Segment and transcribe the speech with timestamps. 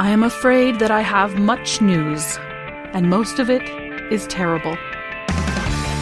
[0.00, 2.38] I am afraid that I have much news,
[2.94, 3.60] and most of it
[4.10, 4.74] is terrible.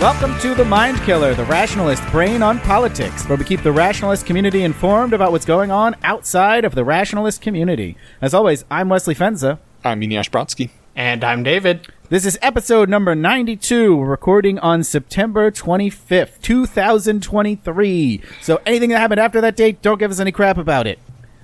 [0.00, 4.24] Welcome to The Mind Killer, the rationalist brain on politics, where we keep the rationalist
[4.24, 7.96] community informed about what's going on outside of the rationalist community.
[8.22, 9.58] As always, I'm Wesley Fenza.
[9.82, 10.70] I'm Eneasz Brodsky.
[10.94, 11.88] And I'm David.
[12.08, 18.22] This is episode number 92, We're recording on September 25th, 2023.
[18.42, 21.00] So anything that happened after that date, don't give us any crap about it.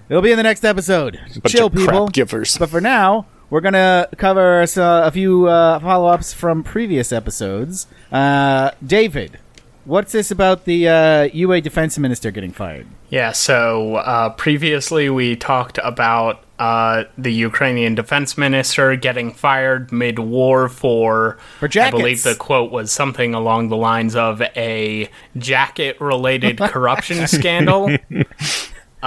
[0.08, 1.18] It'll be in the next episode.
[1.42, 2.08] Bunch Chill, of crap people.
[2.08, 2.58] givers.
[2.58, 4.66] But for now, we're gonna cover uh,
[5.06, 7.86] a few uh, follow-ups from previous episodes.
[8.12, 9.38] Uh, David,
[9.84, 12.86] what's this about the uh, UA defense minister getting fired?
[13.08, 20.18] Yeah, so uh, previously we talked about uh, the Ukrainian defense minister getting fired mid
[20.18, 26.00] war for, For I believe the quote was something along the lines of a jacket
[26.00, 27.96] related corruption scandal.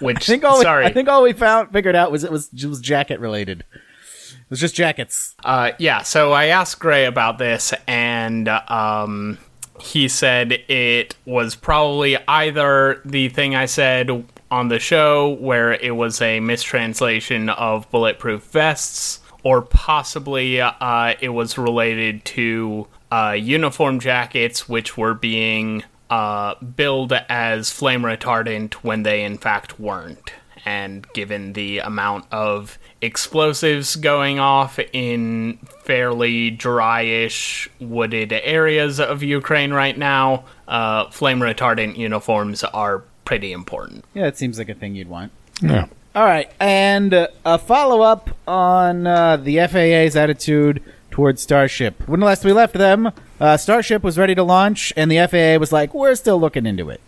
[0.00, 2.30] Which, I think all sorry, we, I think all we found figured out was it
[2.30, 3.64] was it was jacket related.
[3.72, 5.34] It was just jackets.
[5.44, 9.38] Uh, yeah, so I asked Gray about this, and um,
[9.80, 15.96] he said it was probably either the thing I said on the show, where it
[15.96, 23.98] was a mistranslation of bulletproof vests, or possibly uh, it was related to uh, uniform
[23.98, 30.32] jackets, which were being uh, billed as flame retardant when they in fact weren't
[30.66, 39.72] and given the amount of explosives going off in fairly dryish wooded areas of Ukraine
[39.72, 44.04] right now, uh, flame retardant uniforms are pretty important.
[44.12, 45.30] Yeah, it seems like a thing you'd want.
[45.62, 45.86] Yeah.
[46.16, 50.82] All right, and uh, a follow up on uh, the FAA's attitude
[51.16, 52.06] towards Starship.
[52.06, 55.72] When last we left them, uh, Starship was ready to launch, and the FAA was
[55.72, 57.00] like, "We're still looking into it."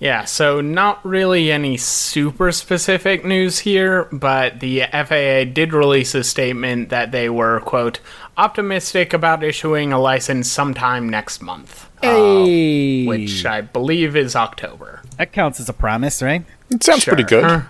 [0.00, 6.24] Yeah, so not really any super specific news here, but the FAA did release a
[6.24, 8.00] statement that they were, quote,
[8.36, 11.86] optimistic about issuing a license sometime next month.
[12.02, 12.42] uh,
[13.06, 15.02] which I believe is October.
[15.18, 16.44] that counts as a promise, right?
[16.68, 17.42] It sounds pretty Sure.
[17.42, 17.62] good.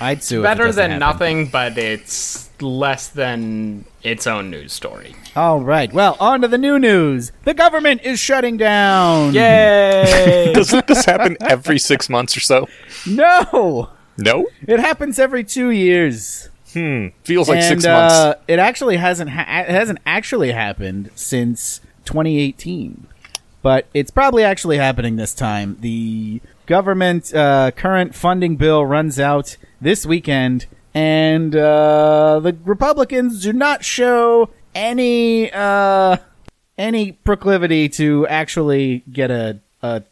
[0.00, 0.36] I'd sue.
[0.36, 1.18] if it Better doesn't than happen.
[1.18, 5.14] nothing, but it's less than its own news story.
[5.36, 5.92] All right.
[5.92, 7.32] Well, on to the new news.
[7.44, 9.34] The government is shutting down.
[9.34, 10.52] Yay!
[10.54, 12.68] Doesn't this happen every six months or so?
[13.06, 14.46] No, No?
[14.66, 16.48] it happens every two years.
[16.72, 17.08] Hmm.
[17.24, 17.90] Feels like and six uh,
[18.28, 18.40] months.
[18.48, 23.06] it actually hasn't ha- it hasn't actually happened since 2018,
[23.60, 25.76] but it's probably actually happening this time.
[25.80, 33.52] The government uh, current funding bill runs out this weekend, and uh, the Republicans do
[33.52, 36.16] not show any uh,
[36.78, 40.02] any proclivity to actually get a, a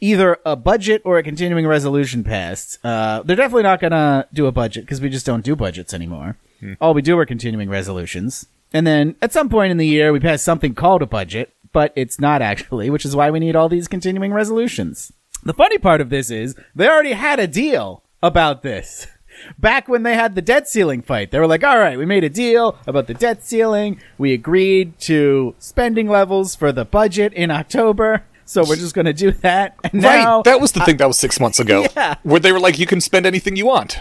[0.00, 2.78] either a budget or a continuing resolution passed.
[2.84, 5.94] Uh, they're definitely not going to do a budget because we just don't do budgets
[5.94, 6.36] anymore.
[6.80, 8.46] All we do are continuing resolutions.
[8.72, 11.92] And then at some point in the year, we pass something called a budget, but
[11.96, 15.12] it's not actually, which is why we need all these continuing resolutions.
[15.42, 19.06] The funny part of this is they already had a deal about this.
[19.58, 22.24] Back when they had the debt ceiling fight, they were like, all right, we made
[22.24, 24.00] a deal about the debt ceiling.
[24.18, 28.24] We agreed to spending levels for the budget in October.
[28.44, 29.76] So we're just going to do that.
[29.84, 30.44] And now, right.
[30.44, 31.86] That was the thing that was six months ago.
[31.96, 32.16] Yeah.
[32.22, 33.98] Where they were like, you can spend anything you want.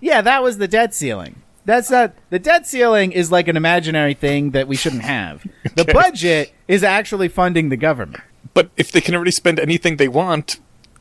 [0.00, 1.42] yeah, that was the debt ceiling.
[1.66, 5.46] That's not, the debt ceiling is like an imaginary thing that we shouldn't have.
[5.76, 8.22] The budget is actually funding the government.
[8.54, 10.58] But if they can already spend anything they want,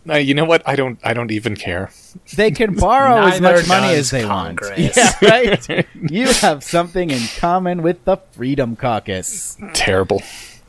[0.08, 0.62] uh, you know what?
[0.68, 1.00] I don't.
[1.04, 1.90] I don't even care.
[2.36, 4.96] They can borrow as much money as they Congress.
[4.98, 5.16] want.
[5.22, 5.88] Yeah, right?
[6.10, 9.58] you have something in common with the Freedom Caucus.
[9.74, 10.22] Terrible.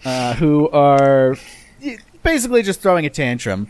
[0.05, 1.37] uh, who are
[2.23, 3.69] basically just throwing a tantrum,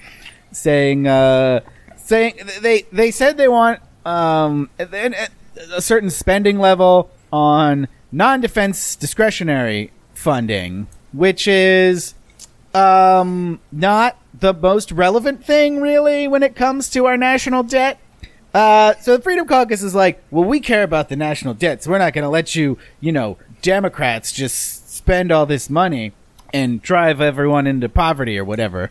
[0.53, 1.61] saying uh,
[1.97, 5.29] saying they they said they want um, a,
[5.75, 12.15] a certain spending level on non-defense discretionary funding, which is
[12.75, 18.01] um, not the most relevant thing really when it comes to our national debt.
[18.53, 21.91] Uh, so the Freedom Caucus is like, well, we care about the national debt, so
[21.91, 26.13] we're not going to let you, you know, Democrats just spend all this money
[26.53, 28.91] and drive everyone into poverty or whatever.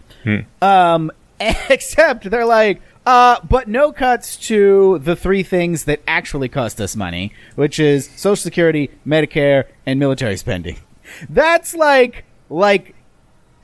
[0.61, 6.79] Um, except they're like, uh, but no cuts to the three things that actually cost
[6.79, 10.77] us money, which is Social Security, Medicare, and military spending.
[11.29, 12.95] That's like, like,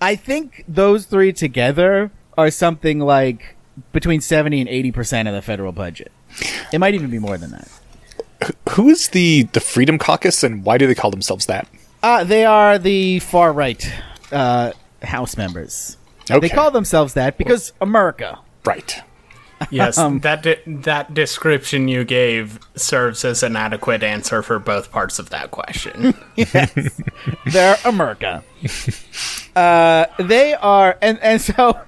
[0.06, 3.56] I think those three together are something like
[3.92, 6.12] between 70 and 80% of the federal budget.
[6.72, 7.68] It might even be more than that.
[8.74, 11.68] Who is the the Freedom Caucus, and why do they call themselves that?
[12.04, 13.84] Uh, they are the far right
[14.32, 15.98] uh, House members.
[16.30, 16.40] Okay.
[16.40, 18.38] They call themselves that because America.
[18.64, 19.02] Right.
[19.70, 24.92] Yes, Um, that de- that description you gave serves as an adequate answer for both
[24.92, 26.14] parts of that question.
[27.46, 28.44] They're America.
[29.56, 31.80] uh, they are, and and so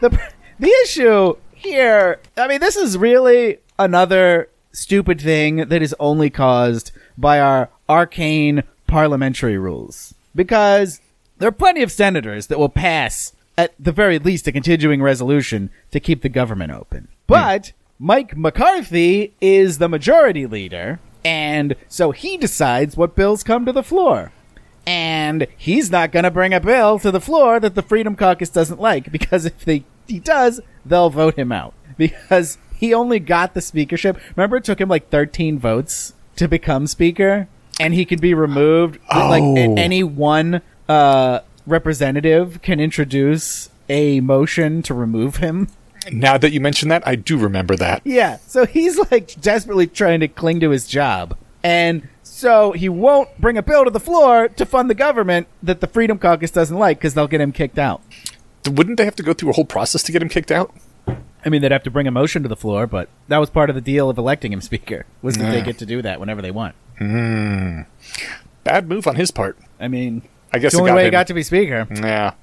[0.00, 0.10] the
[0.58, 2.20] the issue here.
[2.36, 8.64] I mean, this is really another stupid thing that is only caused by our arcane
[8.86, 10.14] parliamentary rules.
[10.34, 11.00] Because
[11.38, 15.70] there are plenty of senators that will pass, at the very least, a continuing resolution
[15.92, 17.08] to keep the government open.
[17.26, 23.72] But Mike McCarthy is the majority leader, and so he decides what bills come to
[23.72, 24.32] the floor.
[24.86, 28.50] And he's not going to bring a bill to the floor that the Freedom Caucus
[28.50, 33.54] doesn't like because if they he does, they'll vote him out because he only got
[33.54, 34.18] the speakership.
[34.36, 37.48] Remember, it took him like 13 votes to become speaker,
[37.80, 38.98] and he could be removed.
[39.10, 39.74] Like a- Oh.
[39.78, 45.68] any one uh, representative can introduce a motion to remove him.
[46.12, 48.02] Now that you mention that, I do remember that.
[48.04, 51.36] Yeah, so he's like desperately trying to cling to his job.
[51.62, 55.80] And so he won't bring a bill to the floor to fund the government that
[55.80, 58.02] the Freedom Caucus doesn't like because they'll get him kicked out.
[58.70, 60.74] Wouldn't they have to go through a whole process to get him kicked out?
[61.44, 63.68] I mean, they'd have to bring a motion to the floor, but that was part
[63.68, 66.42] of the deal of electing him speaker, was that they get to do that whenever
[66.42, 66.74] they want.
[66.98, 67.82] Hmm.
[68.62, 69.58] Bad move on his part.
[69.78, 70.22] I mean,
[70.54, 71.12] I guess the it only got way he him.
[71.12, 71.86] got to be speaker.
[71.90, 72.34] Yeah.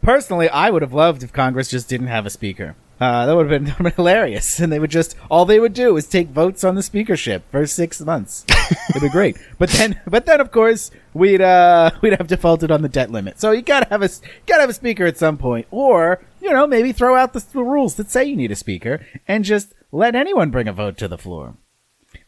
[0.00, 2.74] Personally, I would have loved if Congress just didn't have a speaker.
[3.00, 6.06] Uh, that would have been, hilarious, and they would just all they would do is
[6.06, 8.44] take votes on the speakership for six months.
[8.90, 9.36] It'd be great.
[9.58, 13.40] But then, but then, of course, we'd uh, we'd have defaulted on the debt limit.
[13.40, 14.08] So you gotta have a
[14.46, 17.62] gotta have a speaker at some point, or you know maybe throw out the, the
[17.62, 21.08] rules that say you need a speaker and just let anyone bring a vote to
[21.08, 21.56] the floor,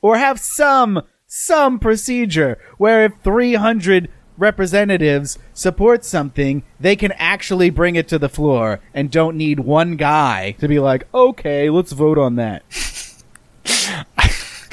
[0.02, 7.70] or have some some procedure where if three hundred representatives support something, they can actually
[7.70, 11.92] bring it to the floor and don't need one guy to be like, okay, let's
[11.92, 12.62] vote on that.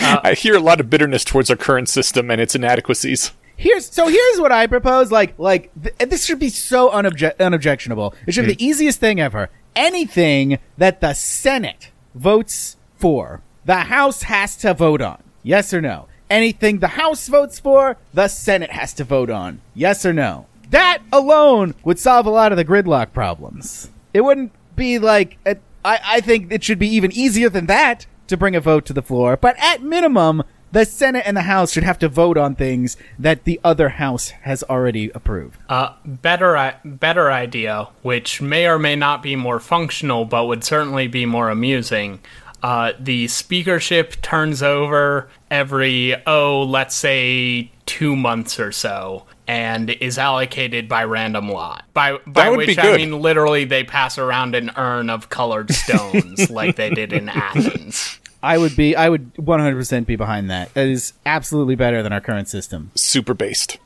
[0.04, 3.32] Uh, I hear a lot of bitterness towards our current system and its inadequacies.
[3.56, 5.12] Here's so here's what I propose.
[5.12, 8.16] Like like th- this should be so unobje- unobjectionable.
[8.26, 8.58] It should be mm-hmm.
[8.58, 9.52] the easiest thing ever.
[9.76, 15.22] Anything that the Senate votes for, the House has to vote on.
[15.44, 16.08] Yes or no?
[16.32, 19.60] Anything the House votes for, the Senate has to vote on.
[19.76, 20.46] Yes or no?
[20.70, 23.90] That alone would solve a lot of the gridlock problems.
[24.14, 28.06] It wouldn't be like a, I, I think it should be even easier than that
[28.28, 29.36] to bring a vote to the floor.
[29.36, 33.44] But at minimum, the Senate and the House should have to vote on things that
[33.44, 35.60] the other House has already approved.
[35.68, 41.10] Uh, better, better idea, which may or may not be more functional, but would certainly
[41.10, 42.22] be more amusing.
[42.64, 50.18] Uh, the speakership turns over every, oh, let's say two months or so, and is
[50.18, 51.86] allocated by random lot.
[51.94, 56.76] By by which I mean literally they pass around an urn of colored stones like
[56.76, 58.20] they did in Athens.
[58.44, 60.74] I would be, I would 100% be behind that.
[60.74, 62.92] That is absolutely better than our current system.
[62.96, 63.78] super based.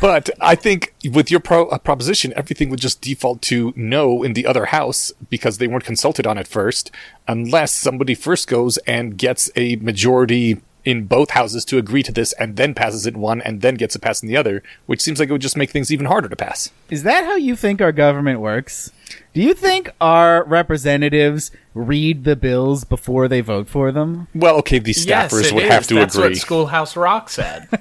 [0.00, 4.34] But I think with your pro- uh, proposition, everything would just default to no in
[4.34, 6.90] the other house because they weren't consulted on it first,
[7.26, 12.32] unless somebody first goes and gets a majority in both houses to agree to this
[12.34, 15.00] and then passes it in one and then gets it passed in the other, which
[15.00, 16.70] seems like it would just make things even harder to pass.
[16.90, 18.92] Is that how you think our government works?
[19.32, 24.28] Do you think our representatives read the bills before they vote for them?
[24.34, 25.70] Well, okay, these yes, staffers it would is.
[25.70, 26.28] have to That's agree.
[26.28, 27.68] what Schoolhouse Rock said.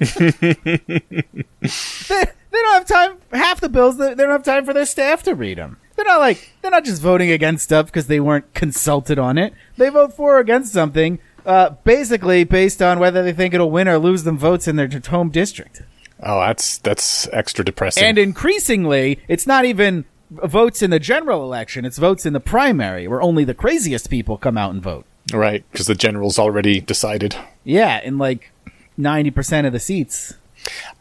[2.08, 3.18] They, they don't have time.
[3.34, 5.77] Half the bills, they they don't have time for their staff to read them.
[5.96, 9.54] They're not like they're not just voting against stuff because they weren't consulted on it.
[9.77, 13.88] They vote for or against something, uh, basically based on whether they think it'll win
[13.88, 15.82] or lose them votes in their home district.
[16.22, 18.04] oh, that's that's extra depressing.
[18.04, 23.08] And increasingly, it's not even votes in the general election; it's votes in the primary,
[23.08, 25.06] where only the craziest people come out and vote.
[25.34, 27.36] right, because the general's already decided.
[27.63, 28.51] Yeah, in like
[28.98, 30.34] ninety percent of the seats.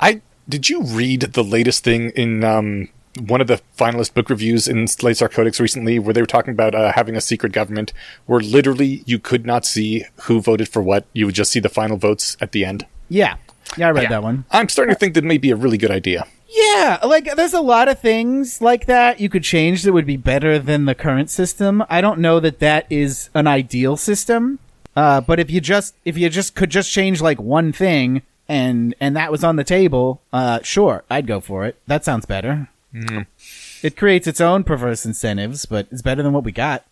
[0.01, 2.89] I did you read the latest thing in um,
[3.21, 6.53] one of the finalist book reviews in Slate Star Codex recently, where they were talking
[6.53, 7.93] about uh, having a secret government,
[8.27, 11.69] where literally you could not see who voted for what; you would just see the
[11.69, 12.87] final votes at the end.
[13.09, 13.37] Yeah,
[13.77, 14.09] yeah, I read Yeah.
[14.11, 14.45] that one.
[14.51, 16.27] I'm starting to think that may be a really good idea.
[16.49, 20.17] Yeah, like there's a lot of things like that you could change that would be
[20.17, 21.83] better than the current system.
[21.91, 24.59] I don't know that that is an ideal system.
[24.95, 28.95] Uh, but if you just if you just could just change like one thing and
[29.01, 31.77] and that was on the table, uh, sure, I'd go for it.
[31.87, 32.69] That sounds better.
[32.97, 33.27] Mm.
[33.83, 36.85] It creates its own perverse incentives, but it's better than what we got.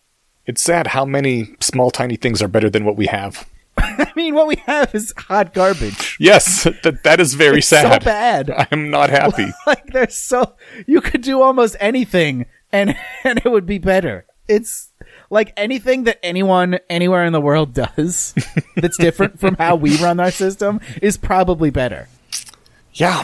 [0.45, 3.47] It's sad how many small, tiny things are better than what we have.
[3.77, 6.17] I mean, what we have is hot garbage.
[6.19, 8.03] Yes, that that is very It's so sad.
[8.05, 8.49] bad.
[8.57, 9.47] I am not happy.
[9.67, 10.53] like there's so
[10.85, 14.25] you could do almost anything and and it would be better.
[14.47, 14.89] it's
[15.31, 18.35] like anything that anyone anywhere in the world does
[18.75, 22.07] that's different from how we run our system is probably better.
[22.93, 23.23] Yeah,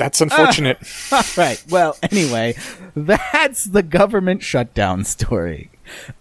[0.00, 0.78] that's unfortunate.
[1.12, 1.62] All right.
[1.70, 2.56] Well, anyway,
[2.96, 5.70] that's the government shutdown story.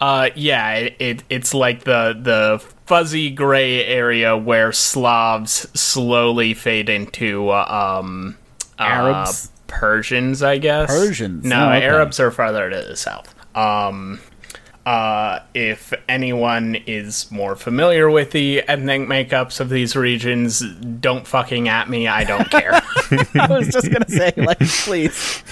[0.01, 6.89] Uh, yeah, it, it it's like the the fuzzy gray area where Slavs slowly fade
[6.89, 8.37] into uh, um
[8.79, 9.51] uh, Arabs?
[9.67, 10.89] Persians, I guess.
[10.89, 11.85] Persians, No, oh, okay.
[11.85, 13.35] Arabs are farther to the south.
[13.57, 14.21] Um,
[14.87, 20.61] uh, if anyone is more familiar with the ethnic makeups of these regions,
[21.01, 22.07] don't fucking at me.
[22.07, 22.73] I don't care.
[23.35, 25.43] I was just gonna say, like, please,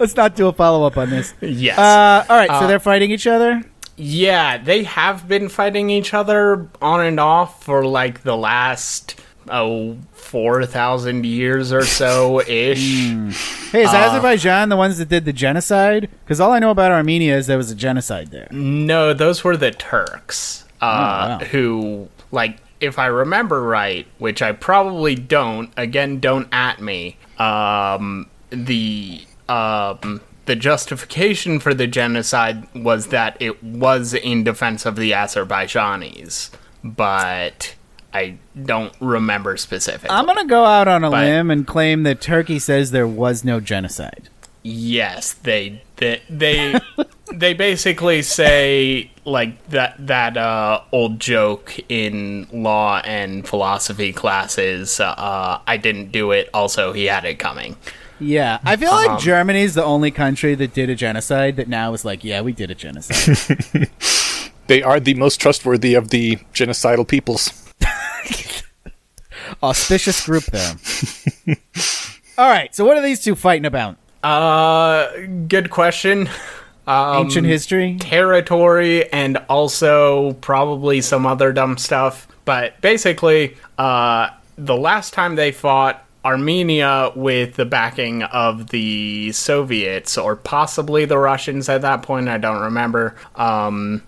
[0.00, 1.32] let's not do a follow up on this.
[1.40, 1.78] yes.
[1.78, 3.62] Uh, all right, so they're fighting each other.
[4.00, 9.98] Yeah, they have been fighting each other on and off for like the last oh
[10.12, 13.10] four thousand years or so ish.
[13.70, 16.08] Hey, is Azerbaijan the ones that did the genocide?
[16.24, 18.48] Because all I know about Armenia is there was a genocide there.
[18.50, 20.64] No, those were the Turks.
[20.80, 21.46] Uh, wow.
[21.46, 25.70] who like if I remember right, which I probably don't.
[25.76, 27.16] Again, don't at me.
[27.38, 30.20] Um, the um.
[30.50, 36.50] The justification for the genocide was that it was in defense of the Azerbaijanis,
[36.82, 37.76] but
[38.12, 40.10] I don't remember specifically.
[40.10, 43.44] I'm gonna go out on a But- limb and claim that Turkey says there was
[43.44, 44.28] no genocide.
[44.64, 46.74] Yes, they they they,
[47.32, 54.98] they basically say like that that uh, old joke in law and philosophy classes.
[54.98, 56.50] Uh, I didn't do it.
[56.52, 57.76] Also, he had it coming.
[58.20, 61.92] Yeah, I feel Um, like Germany's the only country that did a genocide that now
[61.94, 63.88] is like, yeah, we did a genocide.
[64.66, 67.50] They are the most trustworthy of the genocidal peoples.
[69.62, 70.72] Auspicious group, though.
[72.38, 73.96] All right, so what are these two fighting about?
[74.22, 75.08] Uh,
[75.48, 76.28] good question.
[76.86, 77.96] Um, Ancient history.
[77.98, 82.28] territory and also probably some other dumb stuff.
[82.44, 90.18] But basically, uh, the last time they fought, Armenia, with the backing of the Soviets
[90.18, 94.02] or possibly the Russians at that point, I don't remember, um,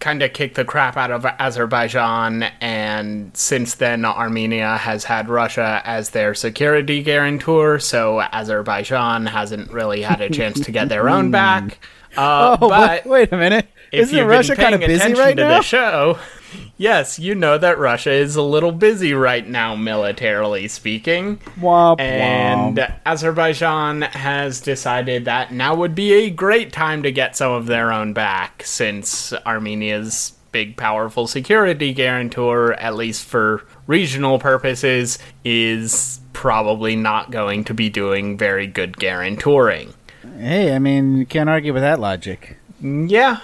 [0.00, 2.42] kind of kicked the crap out of Azerbaijan.
[2.60, 10.02] And since then, Armenia has had Russia as their security guarantor, so Azerbaijan hasn't really
[10.02, 11.78] had a chance to get their own back.
[12.14, 13.66] Uh, Oh, but wait, wait a minute.
[13.92, 15.56] If Isn't you've Russia been kind of paying busy attention right to now?
[15.58, 16.18] the show,
[16.78, 21.36] yes, you know that Russia is a little busy right now, militarily speaking.
[21.60, 22.92] Womp, And womp.
[23.06, 27.92] Azerbaijan has decided that now would be a great time to get some of their
[27.92, 36.96] own back, since Armenia's big, powerful security guarantor, at least for regional purposes, is probably
[36.96, 39.92] not going to be doing very good guarantoring.
[40.38, 42.56] Hey, I mean, you can't argue with that logic.
[42.82, 43.40] Mm, yeah,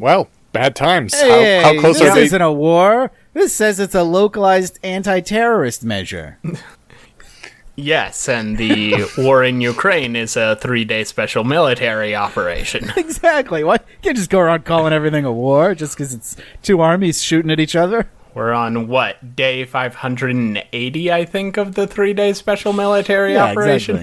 [0.00, 1.14] Well, bad times.
[1.14, 2.20] Hey, how, how close are they?
[2.22, 3.12] This isn't a war.
[3.34, 6.38] This says it's a localized anti-terrorist measure.
[7.76, 12.92] Yes, and the war in Ukraine is a three day special military operation.
[12.96, 13.64] exactly.
[13.64, 13.86] What?
[13.88, 17.50] You can't just go around calling everything a war just because it's two armies shooting
[17.50, 18.10] at each other.
[18.34, 23.96] We're on what, day 580, I think, of the three day special military Yeah, operation?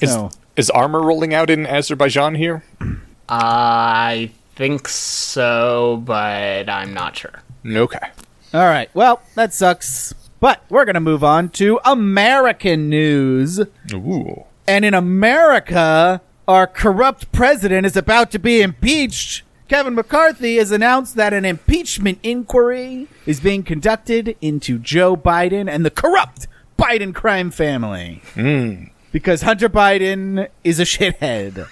[0.00, 0.30] exactly.
[0.30, 2.64] Is, is armor rolling out in Azerbaijan here?
[2.80, 2.86] Uh,
[3.28, 7.42] I think so, but I'm not sure.
[7.64, 7.98] Okay.
[8.52, 8.90] all right.
[8.92, 10.12] Well, that sucks.
[10.40, 13.60] But we're gonna move on to American news.
[13.92, 14.44] Ooh.
[14.66, 19.42] And in America, our corrupt president is about to be impeached.
[19.68, 25.84] Kevin McCarthy has announced that an impeachment inquiry is being conducted into Joe Biden and
[25.84, 28.22] the corrupt Biden crime family.
[28.34, 28.84] Hmm.
[29.12, 31.68] Because Hunter Biden is a shithead.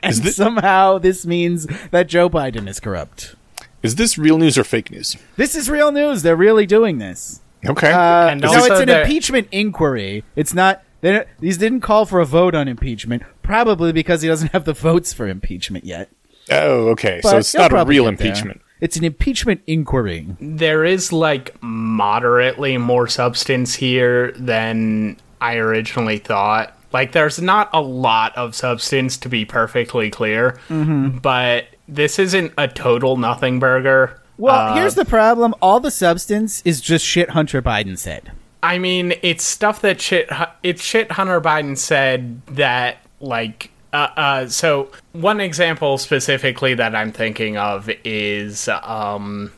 [0.02, 3.34] And Is thi- somehow this means that Joe Biden is corrupt.
[3.82, 5.16] Is this real news or fake news?
[5.36, 6.22] This is real news.
[6.22, 7.40] They're really doing this.
[7.66, 7.90] Okay.
[7.92, 10.24] Uh, And no, also it's an there- impeachment inquiry.
[10.36, 10.82] It's not.
[11.02, 14.64] They don't, these didn't call for a vote on impeachment, probably because he doesn't have
[14.66, 16.10] the votes for impeachment yet.
[16.50, 17.20] Oh, okay.
[17.22, 18.26] so it's he'll not a probably real get there.
[18.28, 18.60] impeachment.
[18.82, 20.26] It's an impeachment inquiry.
[20.40, 26.76] There is like moderately more substance here than I originally thought.
[26.92, 32.68] Like, there's not a lot of substance to be perfectly clear, but this isn't a
[32.68, 34.20] total nothing burger.
[34.38, 38.32] Well, Uh, here's the problem: all the substance is just shit Hunter Biden said.
[38.62, 40.28] I mean, it's stuff that shit.
[40.62, 43.70] It's shit Hunter Biden said that like.
[43.92, 49.52] Uh, uh, so one example specifically that I'm thinking of is um,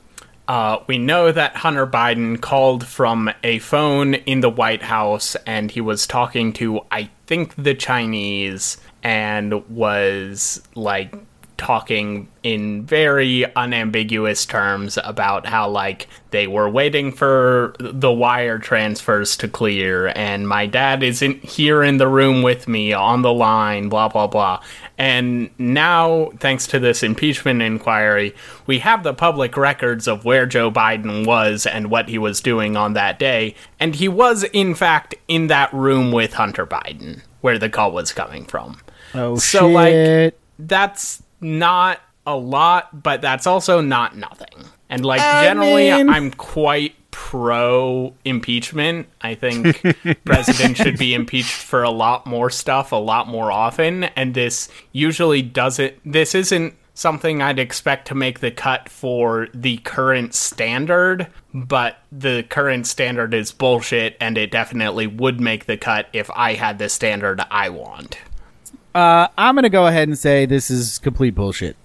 [0.48, 5.70] uh, we know that Hunter Biden called from a phone in the White House and
[5.70, 11.14] he was talking to I think the Chinese and was like
[11.62, 19.36] talking in very unambiguous terms about how like they were waiting for the wire transfers
[19.36, 23.88] to clear and my dad isn't here in the room with me on the line
[23.88, 24.60] blah blah blah.
[24.98, 28.34] And now thanks to this impeachment inquiry
[28.66, 32.76] we have the public records of where Joe Biden was and what he was doing
[32.76, 33.54] on that day.
[33.78, 38.12] And he was in fact in that room with Hunter Biden where the call was
[38.12, 38.80] coming from.
[39.14, 44.66] Oh So, like, that's not a lot, but that's also not nothing.
[44.88, 49.06] And like I generally, mean- I'm quite pro impeachment.
[49.20, 49.82] I think
[50.24, 54.04] president should be impeached for a lot more stuff, a lot more often.
[54.04, 55.94] And this usually doesn't.
[56.04, 62.44] This isn't something I'd expect to make the cut for the current standard, but the
[62.48, 66.88] current standard is bullshit, and it definitely would make the cut if I had the
[66.88, 68.18] standard I want.
[68.94, 71.76] Uh, I'm gonna go ahead and say this is complete bullshit.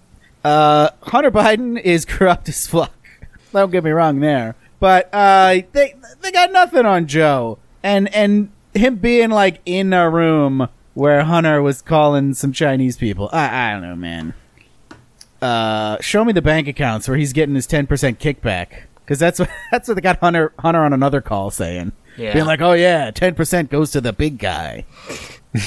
[0.43, 2.91] Uh, Hunter Biden is corrupt as fuck.
[3.53, 8.49] Don't get me wrong there, but uh, they they got nothing on Joe, and and
[8.73, 13.29] him being like in a room where Hunter was calling some Chinese people.
[13.31, 14.33] I I don't know, man.
[15.41, 19.39] Uh, show me the bank accounts where he's getting his ten percent kickback, because that's
[19.39, 22.33] what that's what they got Hunter Hunter on another call saying, Yeah.
[22.33, 24.85] being like, oh yeah, ten percent goes to the big guy.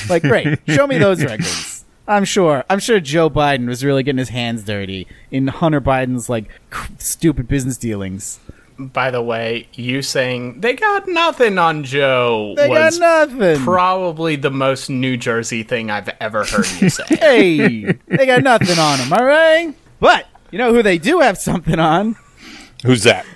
[0.09, 0.59] Like, great.
[0.69, 1.85] Show me those records.
[2.09, 2.65] I'm sure.
[2.69, 6.51] I'm sure Joe Biden was really getting his hands dirty in Hunter Biden's like
[6.99, 8.41] stupid business dealings.
[8.79, 13.63] By the way, you saying they got nothing on Joe They was got nothing.
[13.63, 17.05] probably the most New Jersey thing I've ever heard you say.
[17.09, 19.13] hey, they got nothing on him.
[19.13, 19.75] All right.
[20.01, 22.17] But you know who they do have something on?
[22.83, 23.27] Who's that?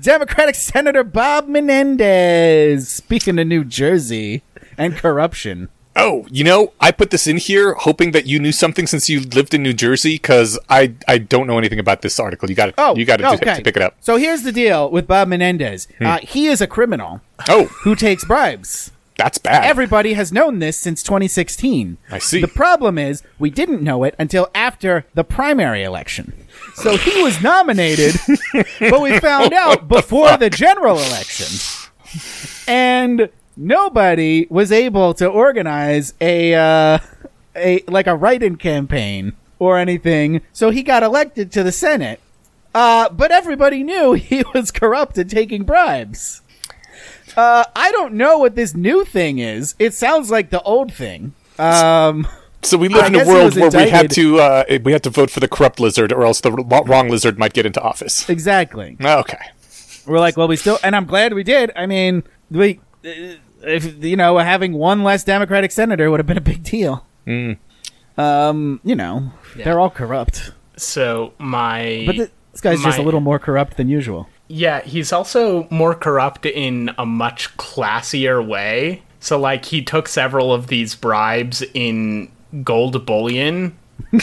[0.00, 2.88] Democratic Senator Bob Menendez.
[2.88, 4.44] Speaking of New Jersey
[4.78, 5.68] and corruption.
[5.96, 9.20] Oh, you know, I put this in here hoping that you knew something since you
[9.20, 12.50] lived in New Jersey because I I don't know anything about this article.
[12.50, 13.56] You got to Oh, you got to okay.
[13.56, 13.96] to pick it up.
[14.00, 15.86] So here's the deal with Bob Menendez.
[16.00, 18.90] Uh, he is a criminal Oh, who takes bribes.
[19.16, 19.64] that's bad.
[19.64, 21.98] Everybody has known this since 2016.
[22.10, 22.40] I see.
[22.40, 26.32] The problem is we didn't know it until after the primary election.
[26.74, 28.16] So he was nominated,
[28.80, 31.46] but we found out before the general election.
[32.66, 36.98] And nobody was able to organize a uh,
[37.56, 40.42] a like a write-in campaign or anything.
[40.52, 42.20] So he got elected to the Senate.
[42.74, 46.42] Uh, but everybody knew he was corrupt and taking bribes.
[47.36, 49.74] Uh, I don't know what this new thing is.
[49.78, 51.34] It sounds like the old thing.
[51.58, 52.26] Um,
[52.62, 55.10] so we live I in a world where we had to uh, we had to
[55.10, 58.28] vote for the corrupt lizard, or else the wrong lizard might get into office.
[58.28, 58.96] exactly.
[59.00, 59.38] Okay.
[60.06, 61.72] We're like, well, we still, and I'm glad we did.
[61.74, 62.80] I mean, we,
[63.66, 67.04] if you know, having one less Democratic senator would have been a big deal.
[68.16, 72.16] Um, you know, they're all corrupt, So my but
[72.52, 74.28] this guy's just a little more corrupt than usual.
[74.48, 79.02] yeah, he's also more corrupt in a much classier way.
[79.18, 82.30] So like he took several of these bribes in
[82.62, 83.76] gold bullion.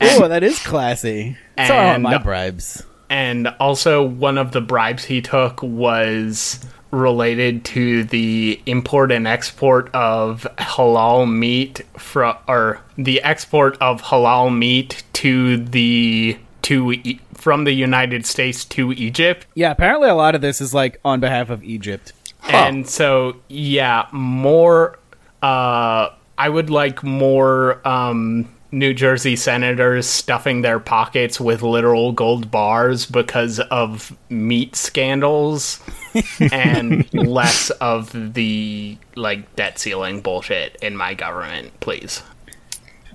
[0.00, 1.36] Oh, that is classy.
[1.56, 2.82] So are And- my bribes.
[3.10, 6.58] And also, one of the bribes he took was
[6.90, 14.56] related to the import and export of halal meat from, or the export of halal
[14.56, 19.46] meat to the to e- from the United States to Egypt.
[19.54, 22.12] Yeah, apparently a lot of this is like on behalf of Egypt.
[22.48, 24.98] And so, yeah, more.
[25.42, 32.50] Uh, I would like more um, New Jersey senators stuffing their pockets with literal gold
[32.50, 35.80] bars because of meat scandals,
[36.52, 42.22] and less of the like debt ceiling bullshit in my government, please.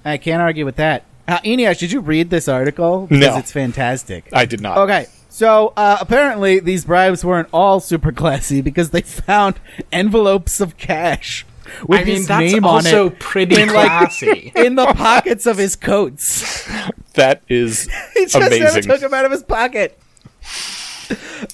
[0.03, 1.05] I can't argue with that.
[1.27, 3.07] Uh, Eneasz, did you read this article?
[3.07, 3.37] Because No.
[3.37, 4.27] it's fantastic.
[4.33, 4.77] I did not.
[4.79, 9.59] Okay, so uh, apparently these bribes weren't all super classy because they found
[9.91, 11.45] envelopes of cash
[11.87, 14.51] with I mean, his that's name also on it pretty in, like, classy.
[14.55, 16.67] in the pockets of his coats.
[17.13, 18.83] That is He just never amazing.
[18.83, 19.99] took him out of his pocket.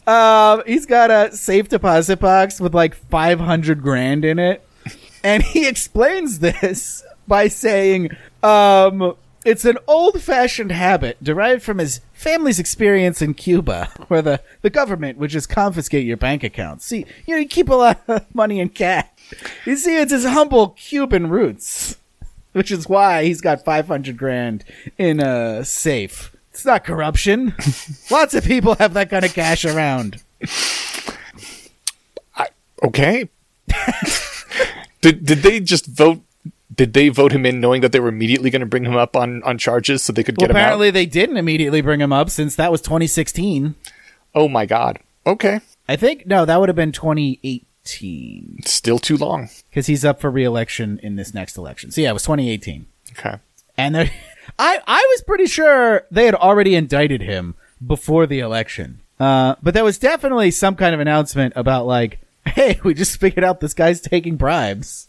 [0.08, 4.66] Um, he's got a safe deposit box with like 500 grand in it.
[5.24, 12.00] And he explains this by saying, um, it's an old fashioned habit derived from his
[12.14, 16.86] family's experience in Cuba, where the, the government would just confiscate your bank accounts.
[16.86, 19.08] See, you know, you keep a lot of money in cash.
[19.66, 21.98] You see, it's his humble Cuban roots,
[22.54, 24.64] which is why he's got 500 grand
[24.98, 26.36] in a safe.
[26.52, 27.54] It's not corruption.
[28.12, 30.22] Lots of people have that kind of cash around.
[32.82, 33.30] Okay.
[35.02, 36.22] did did they just vote?
[36.74, 39.18] Did they vote him in knowing that they were immediately going to bring him up
[39.18, 40.62] on, on charges so they could Well, get him out?
[40.62, 43.76] apparently they didn't immediately bring him up since that was 2016.
[44.34, 45.00] Oh my god.
[45.28, 45.60] Okay.
[45.90, 47.66] I think no, that would have been 2018
[48.66, 49.50] Still too long.
[49.70, 51.92] because he's up for re-election in this next election.
[51.92, 52.86] So yeah, it was 2018,
[53.18, 53.36] Okay.
[53.78, 54.12] and there,
[54.60, 59.00] I I was pretty sure they had already indicted him before the election.
[59.20, 63.44] Uh, but there was definitely some kind of announcement about like, hey, we just figured
[63.44, 65.08] out this guy's taking bribes.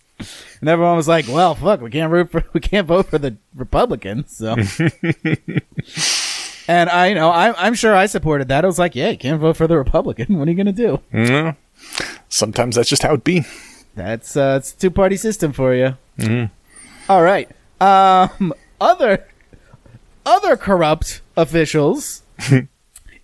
[0.60, 3.36] And everyone was like, "Well, fuck, we can't root for, we can't vote for the
[3.56, 4.54] Republicans." So,
[6.70, 8.62] and I, you know, I, I'm sure I supported that.
[8.62, 10.26] I was like, "Yeah, you can't vote for the Republican.
[10.38, 11.56] What are you gonna do?" Mm.
[12.28, 13.44] Sometimes that's just how it be.
[13.96, 15.96] That's uh, it's a two party system for you.
[17.08, 17.48] All right.
[17.80, 19.26] Um, other
[20.24, 22.22] other corrupt officials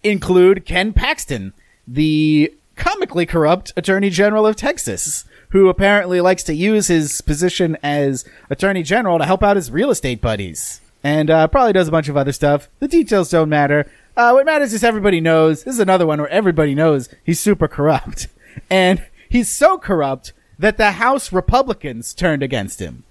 [0.03, 1.53] include Ken Paxton,
[1.87, 8.25] the comically corrupt Attorney General of Texas, who apparently likes to use his position as
[8.51, 12.09] Attorney General to help out his real estate buddies, and uh, probably does a bunch
[12.09, 12.69] of other stuff.
[12.81, 13.91] The details don't matter.
[14.17, 15.65] Uh, what matters is everybody knows.
[15.65, 18.29] This is another one where everybody knows he's super corrupt,
[18.71, 23.05] and he's so corrupt that the House Republicans turned against him.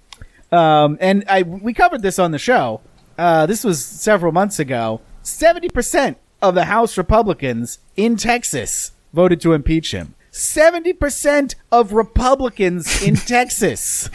[0.50, 2.80] Um, and I we covered this on the show.
[3.16, 5.00] Uh, this was several months ago.
[5.22, 10.14] Seventy percent of the House Republicans in Texas voted to impeach him.
[10.30, 14.08] Seventy percent of Republicans in Texas.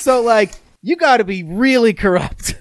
[0.00, 2.54] So, like, you got to be really corrupt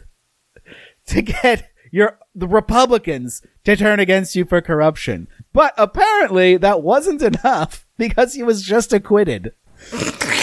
[1.08, 5.28] to get your the Republicans to turn against you for corruption.
[5.54, 9.54] But apparently, that wasn't enough because he was just acquitted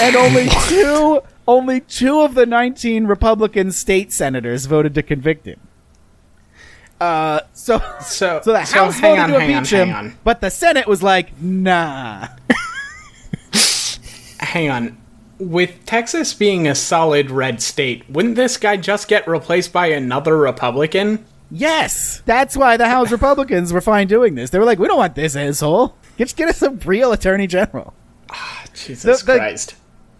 [0.00, 5.58] and only two only two of the 19 republican state senators voted to convict him
[7.00, 9.90] uh so So, so the so house hang voted on, to hang on, impeach him
[9.94, 10.18] on.
[10.22, 12.28] but the senate was like nah
[14.40, 14.98] Hang on.
[15.48, 20.36] With Texas being a solid red state, wouldn't this guy just get replaced by another
[20.36, 21.24] Republican?
[21.50, 22.22] yes.
[22.24, 24.50] That's why the house republicans were fine doing this.
[24.50, 25.94] They were like we don't want this asshole.
[26.16, 27.92] Just get us a real attorney general.
[28.30, 29.74] Ah, Jesus The- the- Christ.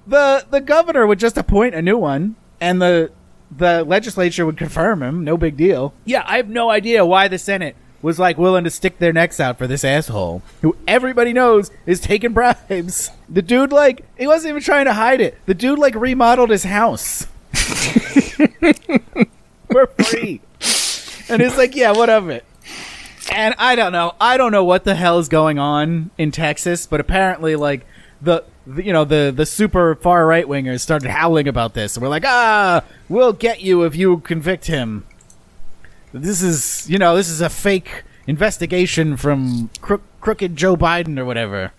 [0.06, 3.10] the the governor would just appoint a new one and the
[3.54, 5.24] the legislature would confirm him.
[5.24, 5.94] No big deal.
[6.04, 9.40] Yeah i have no idea why the senate was like willing to stick their necks
[9.40, 13.10] out for this asshole who everybody knows is taking bribes.
[13.28, 15.38] The dude like he wasn't even trying to hide it.
[15.46, 17.26] The dude like remodeled his house.
[19.70, 20.40] For free.
[21.28, 22.40] And it's like yeah whatever
[23.30, 24.14] and I don't know.
[24.20, 27.86] I don't know what the hell is going on in Texas, but apparently, like
[28.20, 28.44] the,
[28.76, 32.84] you know the the super far right wingers started howling about this, we're like, ah,
[33.08, 35.04] we'll get you if you convict him.
[36.12, 41.24] This is you know this is a fake investigation from crook, crooked Joe Biden or
[41.24, 41.72] whatever.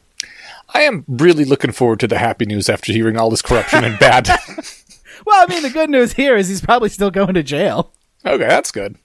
[0.74, 4.00] I am really looking forward to the happy news after hearing all this corruption and
[4.00, 4.28] bad.
[5.26, 7.94] Well, I mean, the good news here is he's probably still going to jail.
[8.26, 8.98] okay, that's good.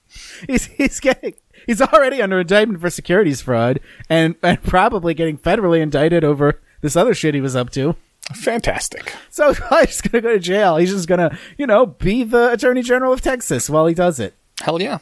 [0.47, 1.35] He's he's getting
[1.67, 6.97] he's already under indictment for securities fraud and and probably getting federally indicted over this
[6.97, 7.95] other shit he was up to.
[8.35, 9.15] Fantastic.
[9.31, 10.77] So he's probably just gonna go to jail.
[10.77, 14.35] He's just gonna, you know, be the Attorney General of Texas while he does it.
[14.61, 14.99] Hell yeah.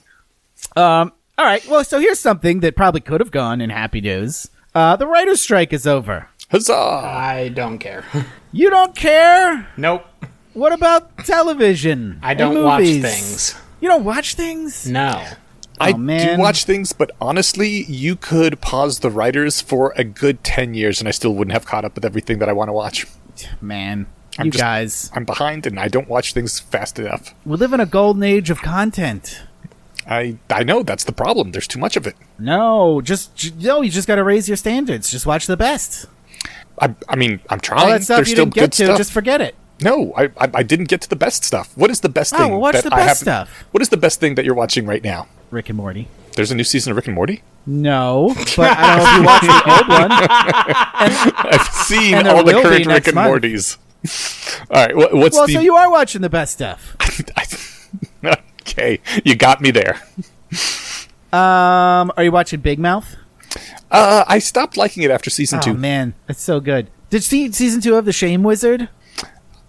[0.74, 1.12] Um.
[1.38, 1.66] All right.
[1.68, 4.48] Well, so here's something that probably could have gone in happy news.
[4.74, 6.28] Uh, the writers' strike is over.
[6.50, 6.74] Huzzah!
[6.74, 8.04] I don't care.
[8.52, 9.68] You don't care.
[9.76, 10.06] nope.
[10.54, 12.18] What about television?
[12.22, 13.54] I don't watch things.
[13.82, 14.88] You don't watch things?
[14.88, 15.22] No.
[15.78, 16.36] I Oh, man.
[16.36, 21.00] do watch things, but honestly, you could pause the writers for a good 10 years
[21.00, 23.06] and I still wouldn't have caught up with everything that I want to watch.
[23.60, 24.06] Man,
[24.38, 27.34] I'm you just- guys, I'm behind and I don't watch things fast enough.
[27.44, 29.42] we live in a golden age of content.
[30.08, 31.52] I I know that's the problem.
[31.52, 32.14] There's too much of it.
[32.38, 33.82] No, just j- no.
[33.82, 35.10] You just got to raise your standards.
[35.10, 36.06] Just watch the best.
[36.80, 37.80] I I mean, I'm trying.
[37.80, 38.98] All that stuff There's you still didn't good get to, stuff.
[38.98, 39.54] just forget it.
[39.80, 41.76] No, I, I I didn't get to the best stuff.
[41.76, 42.50] What is the best Oh, thing?
[42.52, 43.64] well, watch the I best stuff.
[43.72, 45.26] What is the best thing that you're watching right now?
[45.50, 46.08] Rick and Morty.
[46.34, 47.42] There's a new season of Rick and Morty.
[47.66, 50.10] No, but I don't know if you watched the old one.
[51.52, 53.42] I've seen all the current Rick and month.
[53.42, 53.76] Mortys.
[54.70, 55.54] All right, wha- what's Well, the?
[55.54, 56.96] so you are watching the best stuff.
[58.68, 60.00] Okay, you got me there.
[61.32, 63.16] Um, are you watching Big Mouth?
[63.90, 65.74] Uh, I stopped liking it after season Oh two.
[65.74, 66.90] man, it's so good.
[67.10, 68.88] Did see season two of The Shame Wizard?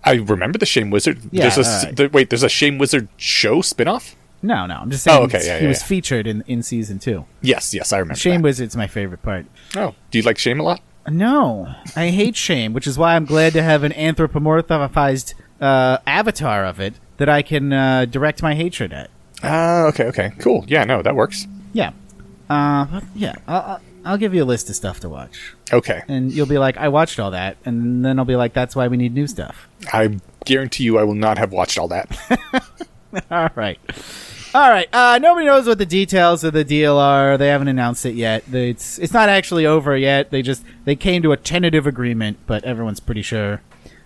[0.04, 1.20] I remember the Shame Wizard.
[1.32, 1.96] Yeah, there's a s- alright.
[1.98, 2.30] there- wait.
[2.30, 4.16] There's a Shame Wizard show spinoff.
[4.42, 5.20] No, no, I'm just saying.
[5.20, 5.88] Oh, okay, yeah, he yeah, was yeah.
[5.88, 7.26] featured in, in season two.
[7.42, 8.16] Yes, yes, I remember.
[8.20, 8.48] Shame that.
[8.48, 9.46] Wizard's my favorite part.
[9.76, 10.82] Oh, do you like Shame a lot?
[11.10, 16.66] No, I hate shame, which is why I'm glad to have an anthropomorphized uh, avatar
[16.66, 19.10] of it that I can uh, direct my hatred at.
[19.44, 20.66] Ah, okay, okay, cool.
[20.68, 21.48] Yeah, no, that works.
[21.74, 21.92] Yeah,
[22.50, 23.34] uh, yeah.
[23.48, 26.58] I'll, I'll- I'll give you a list of stuff to watch, Okay, and you'll be
[26.58, 29.28] like, "I watched all that," and then I'll be like, "That's why we need new
[29.28, 32.08] stuff." I guarantee you, I will not have watched all that.
[33.32, 33.78] All right.
[34.56, 34.88] All right.
[34.94, 37.38] Uh, nobody knows what the details of the deal are.
[37.38, 38.44] They haven't announced it yet.
[38.52, 40.30] It's it's not actually over yet.
[40.32, 43.62] They just they came to a tentative agreement, but everyone's pretty sure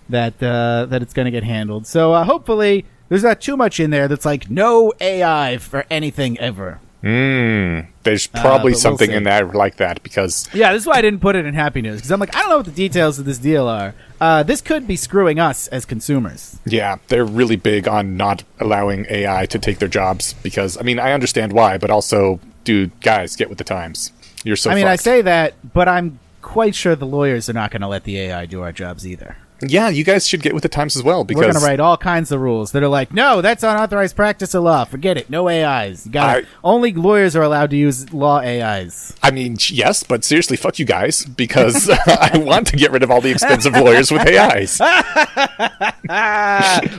[0.09, 1.85] that uh, that it's going to get handled.
[1.85, 6.39] So uh, hopefully there's not too much in there that's like no AI for anything
[6.39, 6.79] ever.
[7.03, 10.95] Mm, there's Uh, probably we'll something in there like that because Yeah, this is why
[10.99, 12.71] I didn't put it in happy news because I'm like I don't know what the
[12.71, 13.93] details of this deal are.
[14.21, 16.57] Uh, this could be screwing us as consumers.
[16.65, 20.97] yeah, they're really big on not allowing AI to take their jobs because I mean
[20.99, 24.13] I understand why, but also, dude, guys, get with the times.
[24.45, 24.71] You're so.
[24.71, 27.87] I mean, I say that, but I'm quite sure the lawyers are not going to
[27.87, 29.37] let the AI do our jobs either.
[29.61, 31.79] Yeah, you guys should get with the times as well because We're going to write
[31.79, 34.83] all kinds of rules that are like, no, that's unauthorized practice of law.
[34.85, 35.29] Forget it.
[35.29, 36.07] No AIs.
[36.07, 39.15] Gotta, I- only lawyers are allowed to use law AIs.
[39.21, 43.11] I mean, yes, but seriously, fuck you guys because I want to get rid of
[43.11, 44.79] all the expensive lawyers with AIs.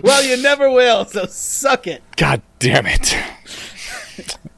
[0.02, 2.02] well, you never will, so suck it.
[2.16, 3.16] God damn it.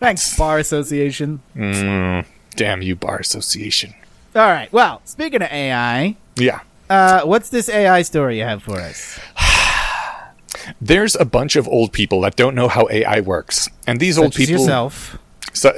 [0.00, 1.40] Thanks, Bar Association.
[1.56, 3.94] Mm, damn you, Bar Association.
[4.36, 4.70] All right.
[4.72, 6.60] Well, speaking of AI, Yeah.
[6.90, 9.18] Uh, what's this AI story you have for us?
[10.80, 13.68] There's a bunch of old people that don't know how AI works.
[13.86, 14.62] And these old Such as people.
[14.62, 15.18] yourself.
[15.52, 15.76] So,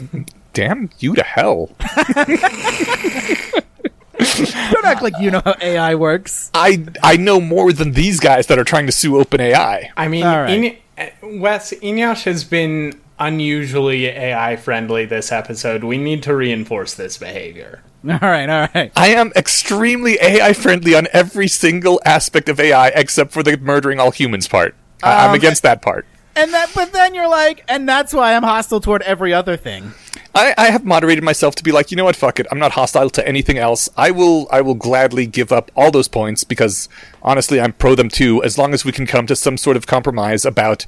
[0.53, 1.71] damn you to hell.
[4.19, 6.51] Don't act like you know how AI works.
[6.55, 9.91] I I know more than these guys that are trying to sue OpenAI.
[9.97, 10.51] I mean, All right.
[10.51, 15.85] In- uh, Wes Eneasz has been unusually AI friendly this episode.
[15.85, 17.83] We need to reinforce this behavior.
[18.23, 18.49] All right.
[18.49, 18.93] All right.
[18.97, 23.99] I am extremely AI friendly on every single aspect of AI except for the murdering
[24.01, 24.75] all humans part.
[25.03, 26.07] I- I'm Um, against that part.
[26.39, 29.93] And that, but then you're like, and that's why I'm hostile toward every other thing.
[30.35, 32.47] I, I have moderated myself to be like, you know what, fuck it.
[32.51, 33.89] I'm not hostile to anything else.
[33.97, 36.91] I will I will gladly give up all those points because
[37.23, 39.87] honestly I'm pro them too, as long as we can come to some sort of
[39.87, 40.85] compromise about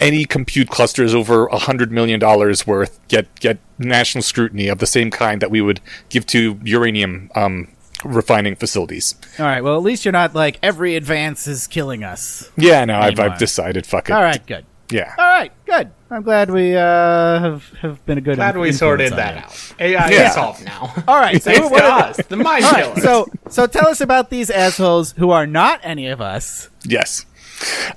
[0.00, 4.86] any compute clusters over a hundred million dollars worth get get national scrutiny of the
[4.86, 7.68] same kind that we would give to uranium um,
[8.04, 9.14] refining facilities.
[9.38, 9.62] All right.
[9.62, 12.50] Well, at least you're not like every advance is killing us.
[12.56, 13.86] Yeah, no, I've, I've decided.
[13.86, 14.12] Fuck it.
[14.12, 14.44] All right.
[14.46, 14.64] Good.
[14.90, 15.12] Yeah.
[15.18, 15.50] All right.
[15.64, 15.90] Good.
[16.10, 18.36] I'm glad we uh, have have been a good.
[18.36, 19.44] Glad we sorted that it.
[19.44, 19.72] out.
[19.80, 20.28] AI Yeah.
[20.28, 20.94] is solved now.
[21.08, 21.42] All right.
[21.42, 22.84] So, Thanks what us, the mind all right.
[22.84, 23.02] killers.
[23.02, 26.68] So so tell us about these assholes who are not any of us.
[26.84, 27.26] Yes.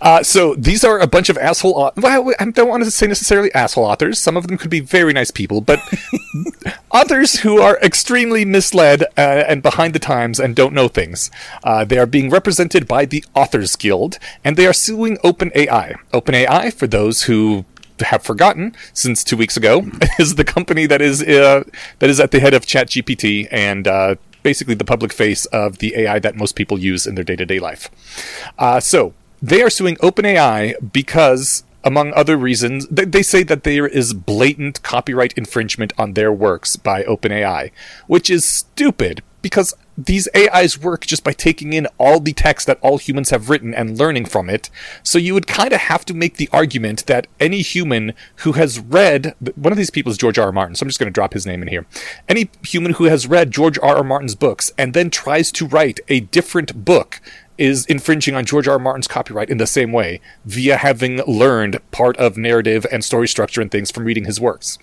[0.02, 1.92] Uh, so these are a bunch of asshole.
[1.96, 4.20] Well, I don't want to say necessarily asshole authors.
[4.20, 5.80] Some of them could be very nice people, but
[6.92, 11.30] authors who are extremely misled uh, and behind the times and don't know things.
[11.64, 15.96] Uh, they are being represented by the Authors Guild, and they are suing OpenAI.
[16.14, 17.66] OpenAI, for those who
[18.00, 21.64] have forgotten, since two weeks ago, is the company that is uh,
[22.00, 23.88] that is at the head of ChatGPT and.
[23.88, 27.36] Uh, Basically, the public face of the AI that most people use in their day
[27.36, 27.90] to day life.
[28.58, 34.14] Uh, so, they are suing OpenAI because, among other reasons, they, say that there is
[34.14, 37.72] blatant copyright infringement on their works by OpenAI,
[38.08, 42.80] which is stupid because these AIs work just by taking in all the text that
[42.82, 44.70] all humans have written and learning from it.
[45.04, 48.80] So you would kind of have to make the argument that any human who has
[48.80, 50.48] read one of these people is George R.
[50.48, 50.52] R.
[50.52, 51.86] Martin, so I'm just going to drop his name in here.
[52.28, 53.98] Any human who has read George R.
[53.98, 54.04] R.
[54.04, 57.22] Martin's books and then tries to write a different book
[57.60, 58.74] is infringing on George R.
[58.74, 58.80] R.
[58.80, 63.62] Martin's copyright in the same way via having learned part of narrative and story structure
[63.62, 64.80] and things from reading his works.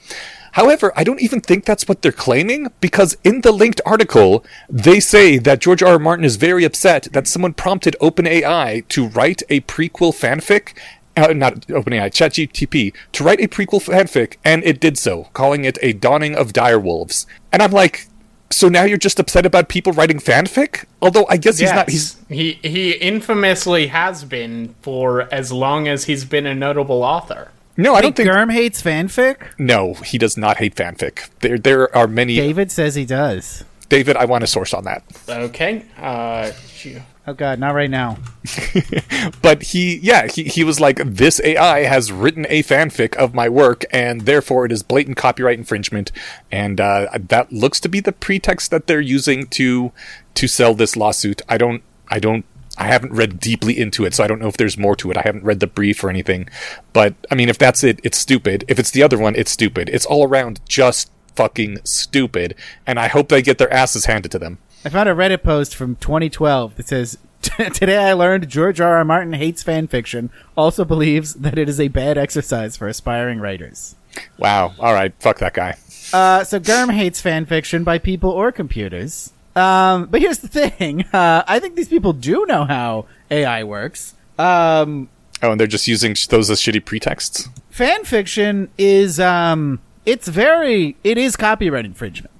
[0.52, 5.00] However, I don't even think that's what they're claiming because in the linked article, they
[5.00, 5.92] say that George R.
[5.92, 5.98] R.
[5.98, 10.76] Martin is very upset that someone prompted OpenAI to write a prequel fanfic.
[11.16, 15.78] Uh, not OpenAI, ChatGPT, to write a prequel fanfic, and it did so, calling it
[15.80, 17.24] a Dawning of Direwolves.
[17.50, 18.06] And I'm like,
[18.50, 20.84] so now you're just upset about people writing fanfic?
[21.02, 21.90] Although I guess he's not.
[21.90, 27.50] He's he he infamously has been for as long as he's been a notable author.
[27.76, 28.28] no, I don't think.
[28.28, 29.36] Germ hates fanfic.
[29.58, 31.28] No, he does not hate fanfic.
[31.40, 32.36] There, there are many.
[32.36, 33.64] David says he does.
[33.88, 35.04] David, I want a source on that.
[35.28, 35.84] Okay.
[35.98, 36.50] Uh,
[36.82, 38.18] you- Oh god, not right now.
[39.42, 43.48] But he, yeah, he, he was like, this AI has written a fanfic of my
[43.48, 46.12] work, and therefore it is blatant copyright infringement.
[46.50, 49.92] And uh, that looks to be the pretext that they're using to
[50.34, 51.42] to sell this lawsuit.
[51.48, 52.44] I don't, I don't,
[52.76, 55.16] I haven't read deeply into it, so I don't know if there's more to it.
[55.16, 56.48] I haven't read the brief or anything.
[56.92, 58.64] But I mean, if that's it, it's stupid.
[58.68, 59.88] If it's the other one, it's stupid.
[59.88, 62.54] It's all around just fucking stupid.
[62.86, 64.58] And I hope they get their asses handed to them.
[64.86, 68.98] I found a Reddit post from 2012 that says, "Today I learned George R.
[68.98, 69.04] R.
[69.04, 70.30] Martin hates fan fiction.
[70.56, 73.96] Also believes that it is a bad exercise for aspiring writers."
[74.38, 74.74] Wow.
[74.78, 75.12] All right.
[75.18, 75.74] Fuck that guy.
[76.12, 79.32] Uh, so Germ hates fan fiction by people or computers.
[79.56, 84.14] Um, but here's the thing: uh, I think these people do know how AI works.
[84.38, 85.08] Um,
[85.42, 87.48] Oh, and they're just using those as shitty pretexts.
[87.70, 92.30] fan fiction is um, it's very it is copyright infringement.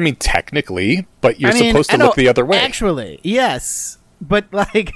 [0.00, 2.58] I mean, technically, but you're I mean, supposed to look the other way.
[2.58, 4.92] Actually, yes, but like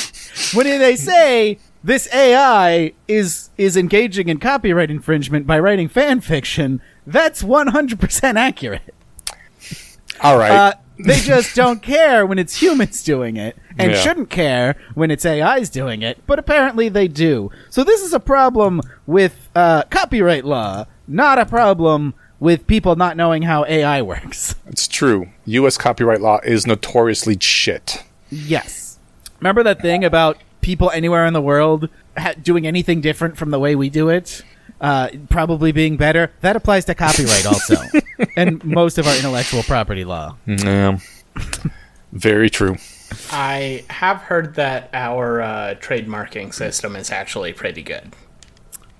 [0.54, 6.80] when they say this AI is is engaging in copyright infringement by writing fan fiction,
[7.06, 8.94] that's one hundred percent accurate.
[10.22, 10.50] All right.
[10.50, 13.98] Uh, they just don't care when it's humans doing it, and Yeah.
[14.00, 16.22] shouldn't care when it's AIs doing it.
[16.26, 17.50] But apparently they do.
[17.68, 23.16] So this is a problem with uh, copyright law, not a problem with people not
[23.16, 24.54] knowing how AI works.
[24.66, 25.28] it's true.
[25.46, 25.76] U.S.
[25.76, 28.02] copyright law is notoriously shit.
[28.30, 28.98] Yes.
[29.40, 33.58] Remember that thing about people anywhere in the world ha- doing anything different from the
[33.58, 34.42] way we do it?
[34.80, 36.30] Uh, probably being better.
[36.40, 37.76] That applies to copyright also,
[38.36, 40.36] and most of our intellectual property law.
[40.46, 40.98] Yeah.
[42.12, 42.76] Very true.
[43.30, 48.14] I have heard that our uh, trademarking system is actually pretty good.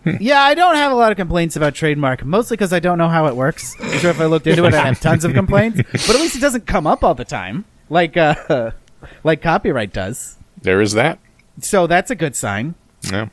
[0.21, 3.09] Yeah, I don't have a lot of complaints about trademark, mostly because I don't know
[3.09, 3.75] how it works.
[3.81, 5.81] I'm sure if I looked into it, I'd have tons of complaints.
[5.93, 8.71] But at least it doesn't come up all the time, like uh,
[9.25, 10.37] like copyright does.
[10.63, 11.19] There is that.
[11.61, 12.75] So that's a good sign.
[13.11, 13.29] Yeah.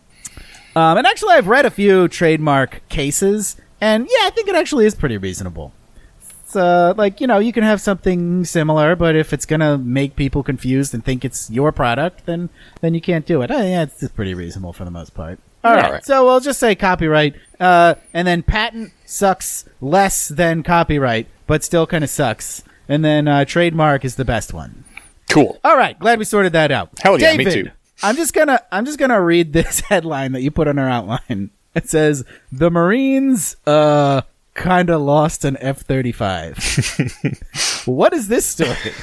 [0.75, 4.85] Um, and actually, I've read a few trademark cases, and yeah, I think it actually
[4.85, 5.71] is pretty reasonable.
[6.19, 10.15] It's uh, like you know, you can have something similar, but if it's gonna make
[10.15, 12.49] people confused and think it's your product, then
[12.81, 13.49] then you can't do it.
[13.51, 15.39] Uh, yeah, it's pretty reasonable for the most part.
[15.65, 16.05] All right, right.
[16.05, 21.87] so we'll just say copyright, uh, and then patent sucks less than copyright, but still
[21.87, 22.63] kind of sucks.
[22.87, 24.83] And then uh, trademark is the best one.
[25.29, 25.59] Cool.
[25.63, 26.89] All right, glad we sorted that out.
[27.01, 27.71] Hell yeah, me too.
[28.03, 31.49] I'm just gonna I'm just gonna read this headline that you put on our outline.
[31.73, 34.21] It says the Marines uh
[34.53, 37.85] kind of lost an F-35.
[37.87, 38.93] what is this story?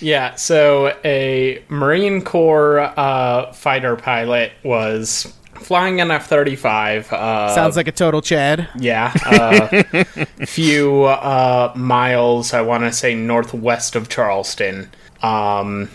[0.00, 7.12] Yeah, so a Marine Corps uh, fighter pilot was flying an F 35.
[7.12, 8.68] Uh, Sounds like a total Chad.
[8.78, 14.90] Yeah, a few uh, miles, I want to say, northwest of Charleston.
[15.22, 15.90] Um,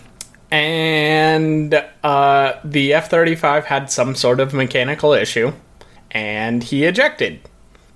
[0.51, 5.53] and uh, the F 35 had some sort of mechanical issue,
[6.11, 7.41] and he ejected.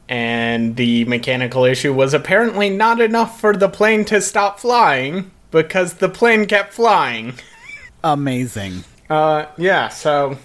[0.10, 5.96] And the mechanical issue was apparently not enough for the plane to stop flying because
[5.96, 7.34] the plane kept flying.
[8.04, 8.84] Amazing.
[9.10, 10.38] Uh, yeah, so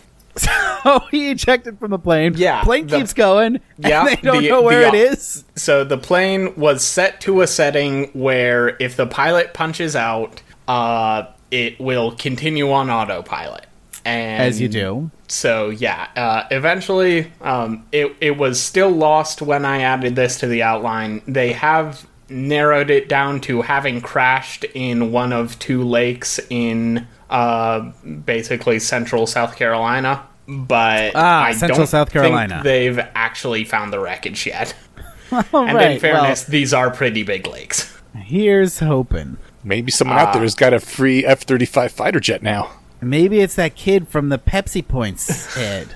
[0.84, 2.34] Oh, he ejected from the plane.
[2.36, 3.60] Yeah, plane the- keeps going.
[3.78, 5.44] Yeah, and they don't the- know where the- it is.
[5.56, 11.24] So the plane was set to a setting where if the pilot punches out, uh,
[11.50, 13.66] it will continue on autopilot.
[14.04, 15.10] And As you do.
[15.26, 20.46] So yeah, uh, eventually, um, it it was still lost when I added this to
[20.46, 21.20] the outline.
[21.26, 27.80] They have narrowed it down to having crashed in one of two lakes in uh,
[28.24, 30.26] basically central South Carolina.
[30.46, 32.60] But Ah, I central don't South think Carolina.
[32.64, 34.74] they've actually found the wreckage yet.
[35.30, 37.94] And right, in fairness, these are pretty big lakes.
[38.16, 39.36] here's hoping.
[39.62, 42.70] Maybe someone out there has got a free F 35 fighter jet now.
[43.02, 45.88] Maybe it's that kid from the Pepsi Points head.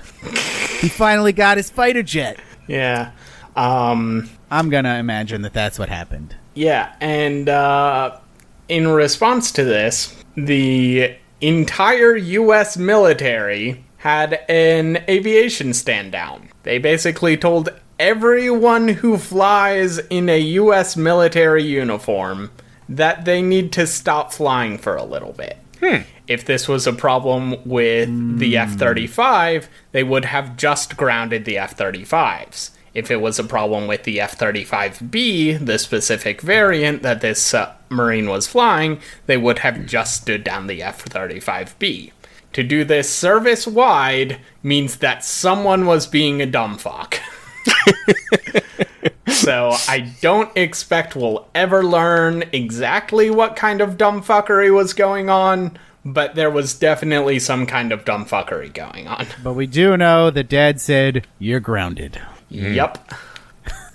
[0.79, 2.39] he finally got his fighter jet.
[2.67, 3.11] Yeah.
[3.55, 6.35] Um, I'm gonna imagine that that's what happened.
[6.53, 8.19] yeah, and uh,
[8.69, 12.77] in response to this, the entire U.S.
[12.77, 16.49] military had an aviation stand down.
[16.63, 20.95] They basically told everyone who flies in a U.S.
[20.95, 22.51] military uniform
[22.87, 25.57] that they need to stop flying for a little bit.
[26.27, 31.57] If this was a problem with the F 35, they would have just grounded the
[31.57, 32.69] F 35s.
[32.93, 37.73] If it was a problem with the F 35B, the specific variant that this uh,
[37.89, 42.11] Marine was flying, they would have just stood down the F 35B.
[42.53, 47.19] To do this service wide means that someone was being a dumb fuck.
[49.27, 55.79] so I don't expect we'll ever learn exactly what kind of dumbfuckery was going on,
[56.05, 59.25] but there was definitely some kind of dumbfuckery going on.
[59.41, 62.21] But we do know the Dad said you're grounded.
[62.53, 62.75] Mm.
[62.75, 63.11] Yep.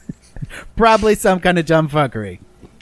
[0.76, 2.40] Probably some kind of dumbfuckery.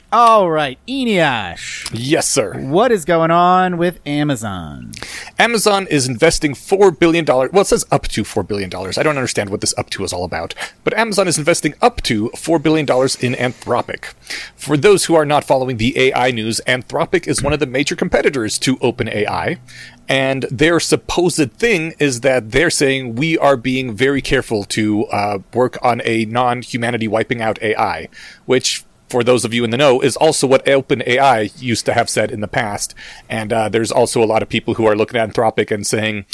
[0.09, 2.57] All right, Eneasz, Yes, sir.
[2.61, 4.93] what is going on with Amazon?
[5.37, 7.25] Amazon is investing $4 billion.
[7.25, 8.73] Well, it says up to $4 billion.
[8.73, 10.55] I don't understand what this up to is all about.
[10.85, 14.13] But Amazon is investing up to $4 billion in Anthropic.
[14.55, 17.97] For those who are not following the AI news, Anthropic is one of the major
[17.97, 19.59] competitors to OpenAI.
[20.07, 25.39] And their supposed thing is that they're saying we are being very careful to uh,
[25.53, 28.07] work on a non humanity wiping out AI,
[28.45, 32.09] which for those of you in the know, is also what OpenAI used to have
[32.09, 32.93] said in the past.
[33.29, 36.25] And uh, there's also a lot of people who are looking at Anthropic and saying,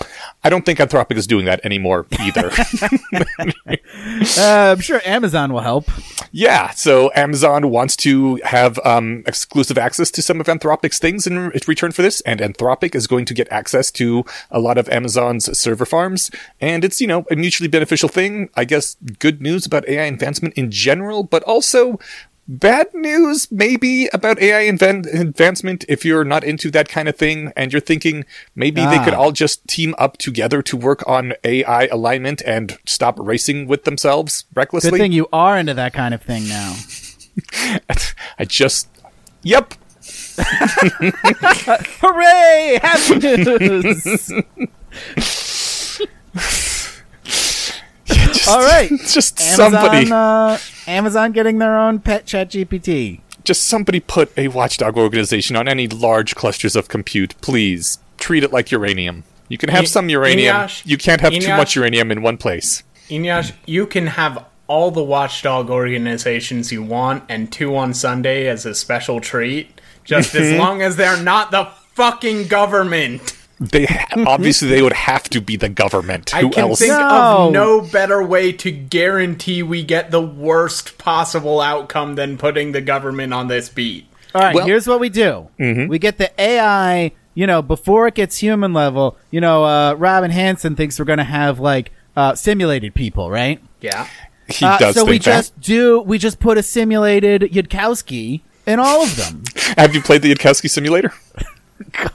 [0.43, 2.51] I don't think Anthropic is doing that anymore either.
[4.37, 5.85] Uh, I'm sure Amazon will help.
[6.31, 11.51] yeah, so Amazon wants to have um, exclusive access to some of Anthropic's things in
[11.67, 15.57] return for this, and Anthropic is going to get access to a lot of Amazon's
[15.57, 16.31] server farms.
[16.59, 18.49] And it's, you know, a mutually beneficial thing.
[18.55, 21.99] I guess good news about AI advancement in general, but also
[22.47, 27.53] bad news maybe about AI inven- advancement if you're not into that kind of thing
[27.55, 28.25] and you're thinking
[28.55, 29.17] maybe they could Ah.
[29.19, 34.43] all just team up together to work on AI alignment and stop racing with themselves
[34.53, 34.91] recklessly.
[34.91, 36.75] Good thing you are into that kind of thing now.
[38.39, 38.89] I just
[39.43, 39.75] Yep.
[42.01, 42.79] Hooray!
[42.81, 44.31] Happy news!
[48.47, 48.89] All right.
[49.07, 50.57] Just Amazon, somebody uh,
[50.87, 53.21] Amazon getting their own pet chat GPT.
[53.43, 57.99] just somebody put a watchdog organization on any large clusters of compute, please.
[58.17, 59.23] Treat it like uranium.
[59.49, 60.55] You can have I- some uranium.
[60.55, 62.83] Eneasz- you can't have too much uranium in one place.
[63.09, 68.65] Eneasz, you can have all the watchdog organizations you want and two on Sunday as
[68.65, 70.59] a special treat, just as mm-hmm.
[70.59, 73.37] long as they're not the fucking government.
[73.71, 76.29] They obviously they would have to be the government.
[76.31, 76.79] Who I can else?
[76.79, 77.47] think No.
[77.47, 82.81] of no better way to guarantee we get the worst possible outcome than putting the
[82.81, 84.07] government on this beat.
[84.35, 85.47] All right, Well- here's what we do.
[85.59, 85.87] Mm-hmm.
[85.87, 89.17] We get the AI, you know, before it gets human level.
[89.31, 93.61] You know, uh, Robin Hanson thinks we're going to have like uh, simulated people, right?
[93.81, 94.07] Yeah.
[94.47, 95.23] He Uh, does so think we that.
[95.23, 96.01] just do.
[96.01, 99.43] We just put a simulated Yudkowsky in all of them.
[99.77, 101.13] Have you played the Yudkowsky simulator?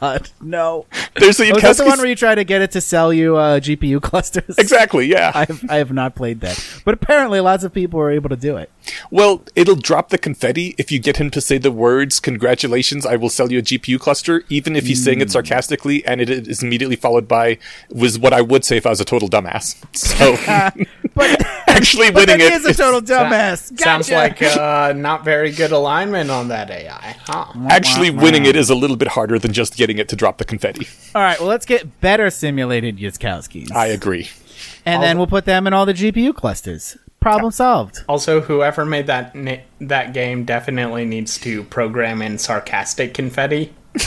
[0.00, 0.86] God, no.
[1.16, 3.36] There's the Was that the one where you try to get it to sell you
[3.36, 4.56] uh, GPU clusters?
[4.58, 5.06] exactly.
[5.06, 5.32] Yeah.
[5.34, 8.36] I have, I have not played that, but apparently lots of people are able to
[8.36, 8.70] do it.
[9.10, 13.16] Well, it'll drop the confetti if you get him to say the words "Congratulations, I
[13.16, 15.04] will sell you a GPU cluster," even if he's Hmm.
[15.04, 17.58] saying it sarcastically, and it is immediately followed by
[17.90, 20.36] "was what I would say if I was a total dumbass." So,
[21.14, 21.44] But,
[21.78, 23.78] actually but winning then it he is a total dumbass.
[23.78, 24.14] Sounds Gotcha.
[24.14, 27.52] like uh, not very good alignment on that AI, huh?
[27.70, 30.44] actually winning it is a little bit harder than just getting it to drop the
[30.44, 30.86] confetti.
[31.14, 34.28] All right, well, let's get better simulated Yudkowskis, I agree.
[34.84, 36.96] and then we'll put them in all the GPU clusters.
[37.20, 38.04] Problem solved.
[38.08, 43.74] Also, whoever made that na- that game definitely needs to program in sarcastic confetti.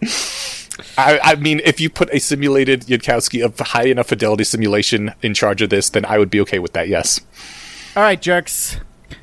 [0.98, 5.34] I, I mean, if you put a simulated Yudkowsky of high enough fidelity simulation in
[5.34, 6.88] charge of this, then I would be okay with that.
[6.88, 7.20] Yes.
[7.96, 8.78] All right, jerks.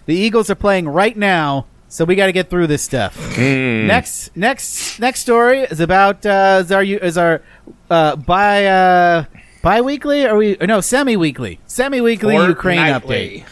[0.06, 3.16] The Eagles are playing right now, so we got to get through this stuff.
[3.36, 3.88] Hmm.
[3.88, 7.42] Next, next, next story is about uh, is our is our
[7.90, 9.26] uh, bi uh,
[9.62, 13.46] bi-weekly or we no semi-weekly semi-weekly Ukraine update.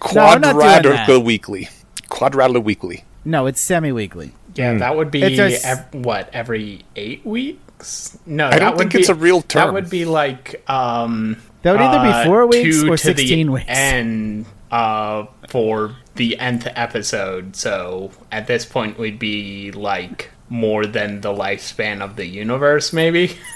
[0.00, 0.14] Fortnightly.
[0.14, 1.20] No, I'm not doing Quadratical that.
[1.20, 1.68] weekly.
[2.08, 3.04] Quadratical weekly.
[3.24, 4.32] No, it's semi-weekly.
[4.54, 8.16] Yeah, that would be It's a s- ev- what every eight weeks.
[8.26, 9.66] No, I that don't would think be, it's a real term.
[9.66, 13.02] That would be like um, That would either uh, be four weeks two or to
[13.12, 13.66] the sixteen weeks.
[13.68, 17.56] end uh, for the nth episode.
[17.56, 23.36] So at this point, we'd be like more than the lifespan of the universe, maybe.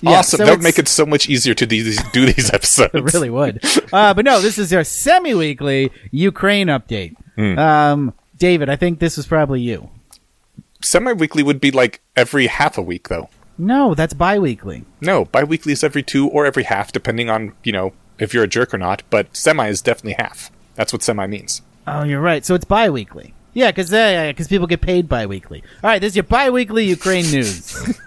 [0.00, 0.38] Yeah, awesome.
[0.38, 2.94] so that would make it so much easier to do these, do these episodes.
[2.94, 3.58] It really would.
[3.92, 7.16] Uh, but no, this is our semi-weekly Ukraine update.
[7.34, 7.58] Hmm.
[7.58, 9.90] Um, David, I think this was probably you.
[10.80, 13.28] Semi-weekly would be like every half a week, though.
[13.58, 14.84] No, that's bi-weekly.
[15.00, 18.48] No, bi-weekly is every two or every half, depending on you know if you're a
[18.48, 19.02] jerk or not.
[19.10, 20.50] But semi is definitely half.
[20.76, 21.62] That's what semi means.
[21.86, 22.44] Oh, you're right.
[22.44, 23.34] So it's bi-weekly.
[23.54, 25.64] Yeah, because because people get paid bi-weekly.
[25.82, 27.98] All right, this is your bi-weekly Ukraine news.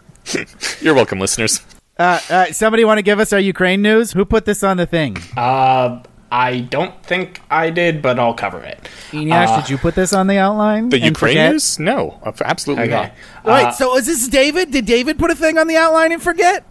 [0.81, 1.59] You're welcome, listeners.
[1.99, 4.13] uh, uh, somebody want to give us our Ukraine news?
[4.13, 5.17] Who put this on the thing?
[5.35, 6.01] Uh,
[6.33, 8.87] I don't think I did, but I'll cover it.
[9.11, 10.87] Eneasz, did you put this on the outline?
[10.89, 11.77] The and Ukraine news?
[11.77, 12.93] No, absolutely Okay.
[12.93, 13.11] not.
[13.45, 14.71] Wait, Uh, so is this David?
[14.71, 16.63] Did David put a thing on the outline and forget?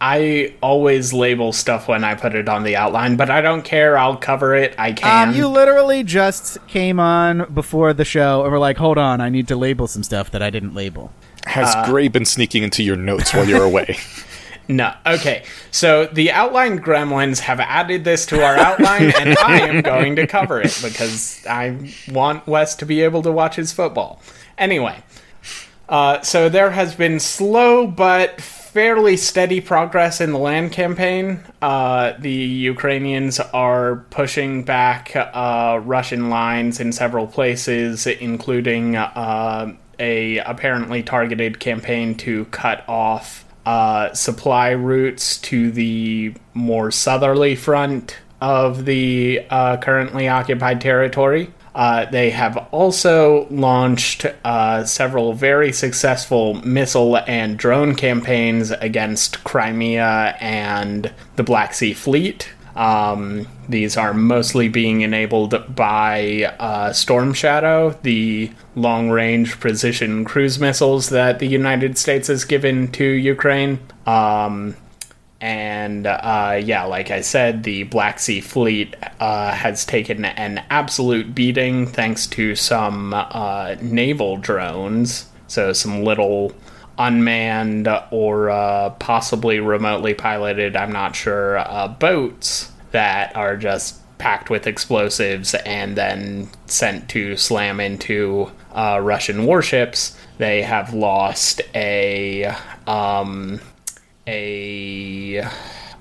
[0.00, 3.96] I always label stuff when I put it on the outline, but I don't care.
[3.96, 4.74] I'll cover it.
[4.78, 5.30] I can.
[5.30, 9.28] Um, you literally just came on before the show and were like, "Hold on, I
[9.28, 11.10] need to label some stuff that I didn't label."
[11.46, 13.96] Has Uh, Gray been sneaking into your notes while you're away?
[14.68, 14.94] No.
[15.06, 15.44] Okay.
[15.70, 20.26] So the outline gremlins have added this to our outline, and I am going to
[20.26, 24.22] cover it because I want Wes to be able to watch his football.
[24.56, 25.02] Anyway,
[25.88, 31.40] uh, so there has been slow but fairly steady progress in the land campaign.
[31.62, 40.38] Uh, the Ukrainians are pushing back uh, Russian lines in several places, including uh, a
[40.38, 48.84] apparently targeted campaign to cut off uh, supply routes to the more southerly front of
[48.84, 51.50] the uh, currently occupied territory.
[51.74, 60.36] Uh, they have also launched uh, several very successful missile and drone campaigns against Crimea
[60.40, 62.48] and the Black Sea Fleet.
[62.76, 70.58] Um, these are mostly being enabled by uh, Storm Shadow, the long range precision cruise
[70.58, 73.78] missiles that the United States has given to Ukraine.
[74.06, 74.76] Um,
[75.40, 81.34] and uh, yeah, like I said, the Black Sea Fleet uh, has taken an absolute
[81.34, 85.26] beating thanks to some uh, naval drones.
[85.46, 86.52] So, some little
[86.98, 94.50] unmanned or uh, possibly remotely piloted, I'm not sure, uh, boats that are just packed
[94.50, 100.16] with explosives and then sent to slam into uh, Russian warships.
[100.38, 102.54] They have lost a
[102.86, 103.60] um,
[104.28, 105.44] a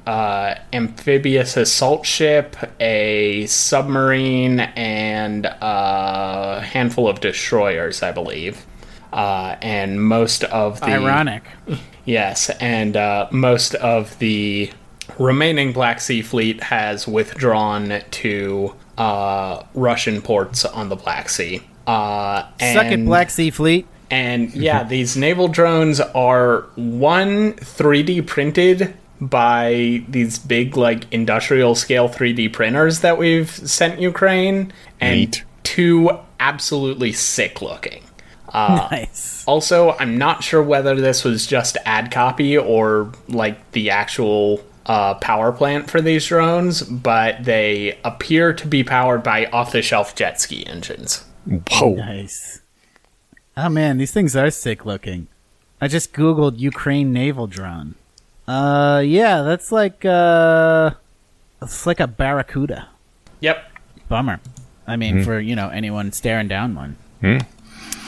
[0.05, 8.67] uh, amphibious assault ship, a submarine, and a handful of destroyers, I believe.
[9.11, 11.43] Uh, and most of the Ironic.
[12.05, 14.71] Yes, and uh, most of the
[15.17, 21.61] remaining Black Sea fleet has withdrawn to uh, Russian ports on the Black Sea.
[21.87, 23.85] Uh, Suck it, Black Sea Fleet.
[24.09, 32.09] and yeah, these naval drones are one 3D printed by these big like industrial scale
[32.09, 35.43] 3D printers that we've sent Ukraine and Neat.
[35.63, 38.03] two absolutely sick looking.
[38.49, 39.43] Uh, nice.
[39.47, 45.15] Also, I'm not sure whether this was just ad copy or like the actual uh,
[45.15, 50.15] power plant for these drones, but they appear to be powered by off the shelf
[50.15, 51.25] jet ski engines.
[51.71, 51.95] Whoa.
[51.95, 52.61] Nice.
[53.55, 55.27] Oh man, these things are sick looking.
[55.79, 57.95] I just googled Ukraine naval drone.
[58.47, 60.91] Uh, yeah, that's like uh,
[61.61, 62.89] it's like a barracuda.
[63.41, 63.69] Yep.
[64.09, 64.39] Bummer.
[64.85, 66.97] I mean, for you know anyone staring down one.
[67.21, 67.37] Hmm.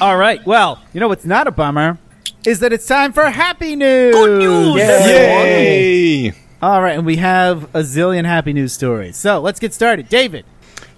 [0.02, 0.46] All right.
[0.46, 1.98] Well, you know what's not a bummer
[2.46, 4.14] is that it's time for happy news.
[4.14, 4.76] Good news.
[4.76, 6.34] Yay!
[6.66, 9.18] All right, and we have a zillion happy news stories.
[9.18, 10.10] So let's get started.
[10.10, 10.46] David.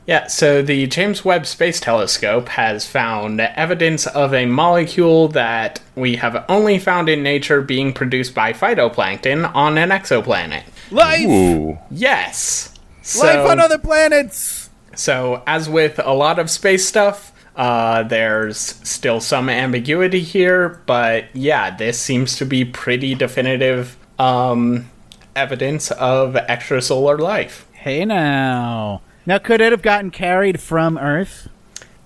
[0.05, 6.15] Yeah, so the James Webb Space Telescope has found evidence of a molecule that we
[6.15, 10.63] have only found in nature being produced by phytoplankton on an exoplanet.
[10.89, 11.27] Life.
[11.27, 11.77] Ooh.
[11.91, 12.73] Yes.
[13.19, 14.69] Life on other planets.
[14.95, 21.25] So, as with a lot of space stuff, uh, there's still some ambiguity here, but
[21.35, 24.89] yeah, this seems to be pretty definitive um,
[25.37, 27.65] evidence of extrasolar life.
[27.71, 29.01] Hey now.
[29.25, 31.49] Now, could it have gotten carried from Earth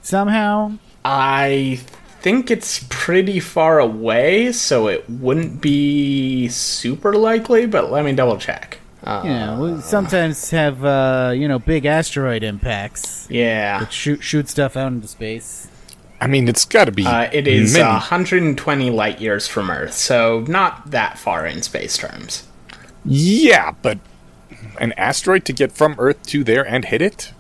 [0.01, 0.73] somehow?
[1.05, 1.79] I
[2.21, 8.38] think it's pretty far away, so it wouldn't be super likely, but let me double
[8.38, 8.79] check.
[9.03, 13.79] Uh, Yeah, we sometimes have uh, you know big asteroid impacts yeah.
[13.79, 15.67] that shoot shoot stuff out into space.
[16.19, 17.05] I mean, it's got to be.
[17.05, 21.63] Uh, it is many- uh, 120 light years from Earth, so not that far in
[21.63, 22.43] space terms.
[23.06, 23.99] Yeah, but
[24.80, 27.34] an asteroid to get from Earth to there and hit it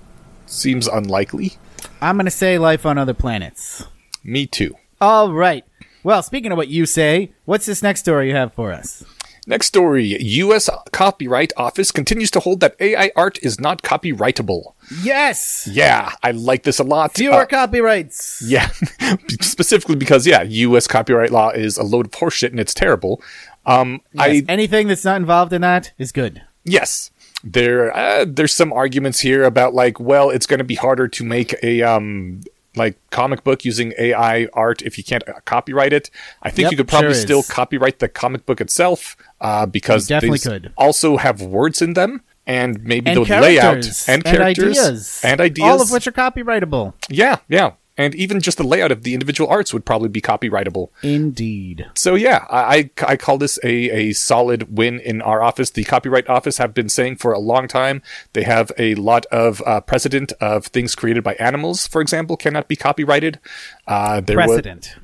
[0.45, 1.53] seems unlikely.
[2.01, 3.85] I'm gonna say life on other planets.
[4.23, 4.75] Me too.
[4.99, 5.63] All right.
[6.03, 9.03] Well, speaking of what you say, what's this next story you have for us?
[9.47, 10.69] Next story U.S.
[10.91, 14.73] Copyright Office continues to hold that AI art is not copyrightable.
[15.01, 17.13] Yes, Yeah, I like this a lot.
[17.15, 18.43] fewer Uh, copyrights.
[18.45, 18.69] yeah,
[19.41, 20.85] specifically because, yeah, U.S.
[20.87, 23.19] copyright law is a load of horseshit and it's terrible.
[23.65, 26.41] Um, I anything that's not involved in that is good.
[26.63, 27.11] Yes.
[27.43, 31.23] There uh, there's some arguments here about like well it's going to be harder to
[31.23, 32.41] make a um
[32.75, 36.09] like comic book using AI art if you can't uh, copyright it.
[36.43, 40.09] I think Yep, you could probably sure still copyright the comic book itself uh because
[40.09, 40.73] You definitely could.
[40.77, 45.67] also have words in them and maybe And the layout and characters ideas, and ideas
[45.67, 46.93] all of which are copyrightable.
[47.09, 47.71] yeah, yeah.
[48.01, 50.89] And even just the layout of the individual arts would probably be copyrightable.
[51.03, 51.85] Indeed.
[51.95, 55.69] So yeah, I, I I call this a, a solid win in our office.
[55.69, 58.01] The copyright office have been saying for a long time
[58.33, 62.67] they have a lot of uh, precedent of things created by animals, for example, cannot
[62.67, 63.39] be copyrighted.
[63.87, 64.95] Uh, there was- Precedent.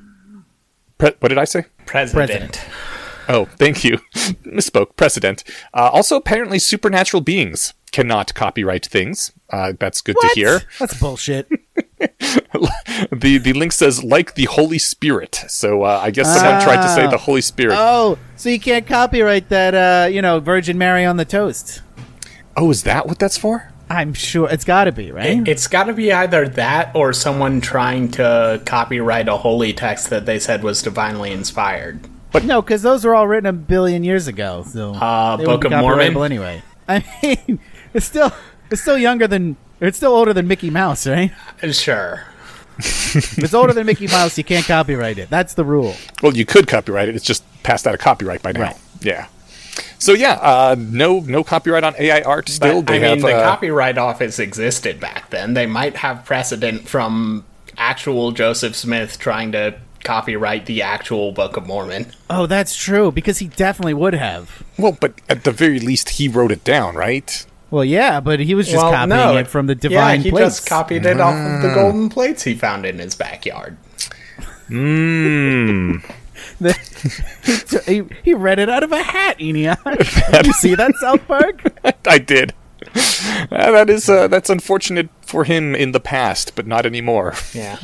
[0.98, 1.64] pre- what did I say?
[1.86, 2.26] President.
[2.28, 2.60] President.
[3.30, 3.98] Oh, thank you.
[4.46, 4.96] Misspoke.
[4.96, 5.44] Precedent.
[5.74, 9.32] Uh, also, apparently, supernatural beings cannot copyright things.
[9.50, 10.62] Uh, that's good to hear.
[10.78, 11.48] That's bullshit.
[13.12, 15.44] the The link says like the Holy Spirit.
[15.48, 17.10] So uh, I guess someone tried to say Ah.
[17.10, 17.76] the Holy Spirit.
[17.78, 21.82] oh, so you can't copyright that, uh, you know, Virgin Mary on the toast.
[22.56, 23.72] oh, is that what that's for?
[23.90, 25.46] I'm sure it's got to be, right?
[25.48, 30.26] It's got to be either that or someone trying to copyright a holy text that
[30.26, 32.00] they said was divinely inspired.
[32.30, 34.62] But no, because those were all written a billion years ago.
[34.68, 36.14] So Uh, they Book would be of Mormon?
[36.22, 36.62] anyway.
[36.88, 37.60] I mean,
[37.94, 38.30] it's still
[38.70, 41.32] it's still younger than or it's still older than Mickey Mouse, right?
[41.72, 42.24] Sure.
[42.78, 45.28] If it's older than Mickey Mouse, you can't copyright it.
[45.30, 45.94] That's the rule.
[46.22, 47.16] Well, you could copyright it.
[47.16, 48.60] It's just passed out of copyright by now.
[48.62, 48.76] Right.
[49.00, 49.26] Yeah.
[49.98, 52.48] So yeah, uh, no no copyright on AI art.
[52.48, 55.54] Still, But, they I mean, have the uh, Copyright Office existed back then.
[55.54, 57.44] They might have precedent from
[57.76, 62.12] actual Joseph Smith trying to copyright the actual Book of Mormon.
[62.30, 64.62] Oh, that's true because he definitely would have.
[64.78, 67.44] well, but at the very least, he wrote it down, right?
[67.70, 70.56] Well, yeah, but he was just copying it from the divine Yeah, he plates.
[70.56, 73.76] just copied it off of the golden plates he found in his backyard.
[74.68, 76.02] Mmm.
[77.86, 79.76] he, he read it out of a hat, Enion.
[80.32, 81.62] Did you see that South Park?
[82.06, 82.54] I did.
[82.94, 87.34] Uh, that is uh, that's unfortunate for him in the past, but not anymore.
[87.52, 87.76] Yeah.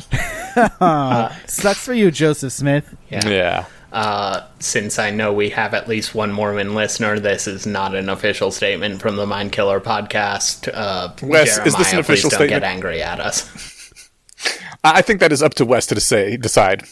[1.47, 2.95] Sucks for you, Joseph Smith.
[3.09, 3.27] Yeah.
[3.27, 3.65] Yeah.
[3.95, 8.09] Uh, since I know we have at least one Mormon listener, this is not an
[8.09, 10.69] official statement from the Mind Killer podcast.
[10.73, 12.49] Uh, Wes, is this an Jeremiah, official please don't statement?
[12.49, 13.93] get angry at us.
[14.83, 16.83] I I think that is up to Wes to say decide.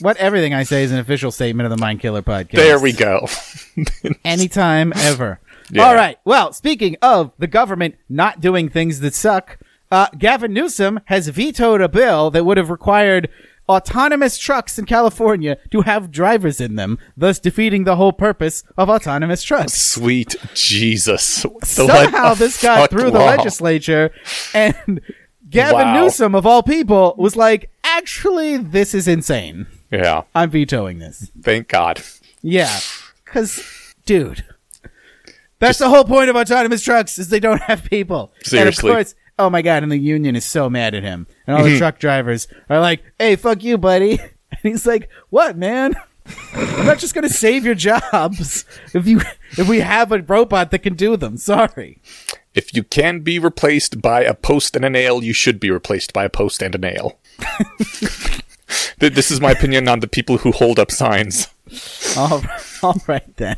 [0.00, 2.50] What everything I say is an official statement of the Mind Killer podcast.
[2.56, 3.28] There we go.
[4.24, 5.38] Anytime, ever.
[5.70, 5.84] Yeah.
[5.86, 6.18] All right.
[6.24, 9.58] Well, speaking of the government not doing things that suck,
[9.92, 13.28] uh, Gavin Newsom has vetoed a bill that would have required
[13.68, 18.88] autonomous trucks in California to have drivers in them, thus defeating the whole purpose of
[18.88, 19.74] autonomous trucks.
[19.74, 21.44] Sweet Jesus.
[21.64, 24.10] Somehow this got through the legislature,
[24.54, 25.00] and
[25.50, 26.02] Gavin Wow.
[26.02, 29.66] Newsom, of all people, was like, actually, this is insane.
[29.90, 30.22] Yeah.
[30.34, 31.30] I'm vetoing this.
[31.42, 32.02] Thank God.
[32.42, 32.78] Yeah,
[33.24, 34.44] because, dude,
[35.58, 38.32] that's the whole point of autonomous trucks is they don't have people.
[38.44, 38.90] Seriously.
[38.90, 41.56] And of course, oh my god, and the union is so mad at him, and
[41.56, 41.78] all the mm-hmm.
[41.78, 44.18] truck drivers are like, "Hey, fuck you, buddy,"
[44.50, 45.94] and he's like, "What, man?"
[46.52, 49.22] I'm not just gonna save your jobs if you
[49.56, 51.36] if we have a robot that can do them.
[51.38, 52.00] Sorry.
[52.54, 56.12] If you can be replaced by a post and a nail, you should be replaced
[56.12, 57.18] by a post and a nail.
[58.98, 61.46] This is my opinion on the people who hold up signs.
[62.16, 63.56] All right, all right then.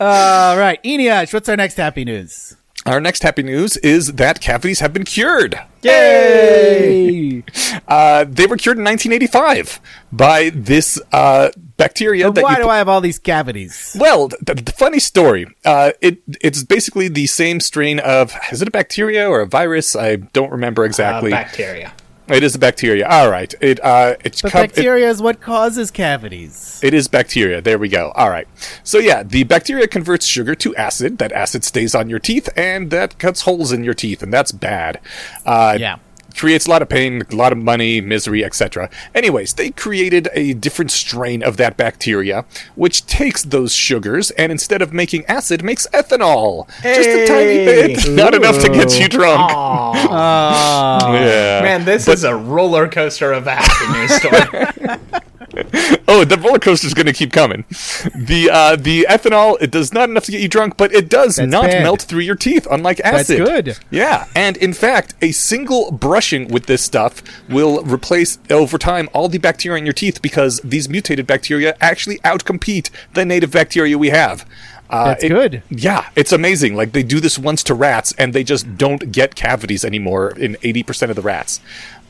[0.00, 2.56] All right, Eneasz, what's our next happy news?
[2.86, 5.58] Our next happy news is that cavities have been cured.
[5.82, 7.42] Yay!
[7.88, 9.80] Uh, they were cured in 1985
[10.10, 13.96] by this uh, bacteria that Why you do put- I have all these cavities?
[13.98, 15.46] Well, the, the funny story.
[15.64, 19.94] Uh, it it's basically the same strain of is it a bacteria or a virus?
[19.94, 21.30] I don't remember Uh, exactly.
[21.30, 21.92] bacteria.
[22.28, 23.06] It is a bacteria.
[23.08, 23.52] All right.
[23.60, 26.80] It uh it's But co- bacteria is what causes cavities.
[26.82, 27.60] It is bacteria.
[27.60, 28.12] There we go.
[28.14, 28.48] All right.
[28.84, 31.18] So yeah, the bacteria converts sugar to acid.
[31.18, 34.52] That acid stays on your teeth, and that cuts holes in your teeth, and that's
[34.52, 35.00] bad.
[35.44, 35.96] Uh, Yeah.
[36.36, 38.90] Creates a lot of pain, a lot of money, misery, etc.
[39.14, 44.82] Anyways, they created a different strain of that bacteria, which takes those sugars and instead
[44.82, 46.66] of making acid, makes ethanol.
[46.82, 47.94] Just a tiny Hey.
[47.94, 49.50] bit, not enough to get you drunk.
[49.54, 49.92] Oh,
[51.14, 51.60] Yeah.
[51.62, 53.56] Man, this is a roller coaster of a
[53.92, 55.00] news story.
[56.08, 57.64] Oh, the roller coaster is going to keep coming.
[58.14, 61.36] The uh, the ethanol it does not enough to get you drunk, but it does
[61.36, 61.82] That's not bad.
[61.82, 63.44] melt through your teeth, unlike That's acid.
[63.44, 63.78] good.
[63.90, 69.28] Yeah, and in fact, a single brushing with this stuff will replace over time all
[69.28, 74.10] the bacteria in your teeth because these mutated bacteria actually outcompete the native bacteria we
[74.10, 74.48] have.
[74.88, 75.62] Uh, That's it- good.
[75.70, 76.76] Yeah, it's amazing.
[76.76, 80.56] Like they do this once to rats, and they just don't get cavities anymore in
[80.62, 81.60] eighty percent of the rats.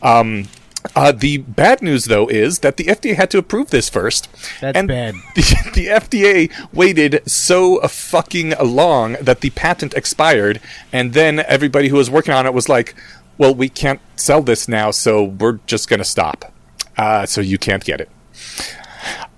[0.02, 0.48] Um,
[0.95, 4.28] uh, the bad news, though, is that the FDA had to approve this first.
[4.61, 5.14] That's and bad.
[5.34, 10.61] The, the FDA waited so fucking long that the patent expired,
[10.93, 12.95] and then everybody who was working on it was like,
[13.39, 16.53] "Well, we can't sell this now, so we're just going to stop.
[16.97, 18.11] Uh, so you can't get it."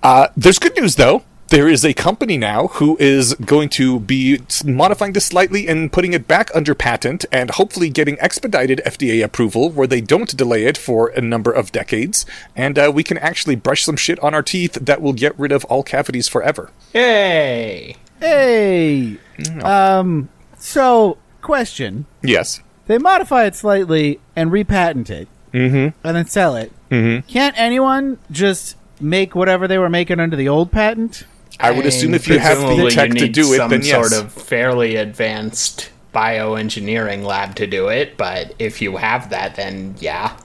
[0.02, 1.22] Uh, there's good news though.
[1.48, 6.12] There is a company now who is going to be modifying this slightly and putting
[6.12, 10.76] it back under patent and hopefully getting expedited FDA approval where they don't delay it
[10.76, 12.26] for a number of decades.
[12.54, 15.52] And uh, we can actually brush some shit on our teeth that will get rid
[15.52, 16.70] of all cavities forever.
[16.92, 17.96] Yay!
[18.20, 19.16] Hey,
[19.62, 20.28] um,
[20.58, 22.60] so question: Yes.
[22.86, 25.96] They modify it slightly and repatent it, mm-hmm.
[26.06, 26.72] and then sell it.
[26.90, 27.28] Mm-hmm.
[27.28, 31.24] Can't anyone just make whatever they were making under the old patent?
[31.60, 33.90] I would assume if you have the Presumably tech to do it, some then yes.
[34.10, 38.16] sort of fairly advanced bioengineering lab to do it.
[38.16, 40.36] But if you have that, then yeah.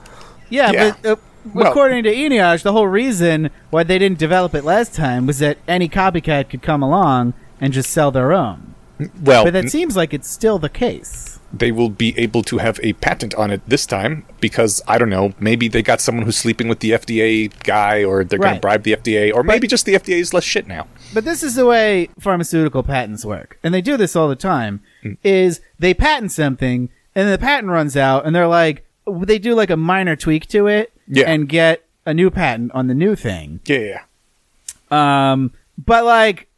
[0.50, 0.94] Yeah, Yeah.
[1.02, 1.16] but uh,
[1.54, 5.38] Well- according to Eneasz, the whole reason why they didn't develop it last time was
[5.38, 8.74] that any copycat could come along and just sell their own.
[9.22, 11.33] well, But that seems like it's still the case.
[11.58, 15.08] They will be able to have a patent on it this time because I don't
[15.10, 18.60] know, maybe they got someone who's sleeping with the FDA guy, or they're going to
[18.60, 20.86] bribe the FDA, or maybe just the FDA is less shit now.
[21.12, 24.80] But this is the way pharmaceutical patents work, and they do this all the time.
[25.02, 25.12] Hmm.
[25.22, 29.70] Is they patent something, and the patent runs out, and they're like, they do like
[29.70, 31.30] a minor tweak to it, Yeah.
[31.30, 33.60] and get a new patent on the new thing.
[33.66, 34.00] Yeah,
[34.90, 35.32] yeah.
[35.32, 36.48] Um, but like,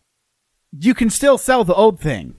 [0.78, 2.34] you can still sell the old thing.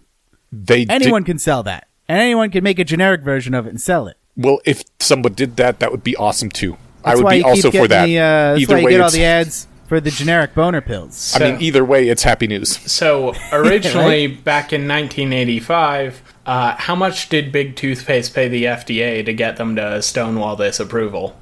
[0.51, 3.69] They did- Anyone can sell that, and anyone can make a generic version of it
[3.69, 4.17] and sell it.
[4.35, 6.77] well, if someone did that, that would be awesome too.
[7.03, 8.05] I That's would why be you also keep for that.
[8.05, 10.81] The, uh, that's either why you way, get all the ads for the generic boner
[10.81, 11.33] pills.
[11.35, 12.77] I mean, either way, it's happy news.
[12.91, 19.33] So originally, back in 1985, uh, how much did Big Toothpaste pay the FDA to
[19.33, 21.39] get them to stonewall this approval?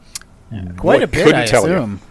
[0.78, 1.76] Quite Boy, a bit, couldn't I tell you.
[1.76, 2.02] assume.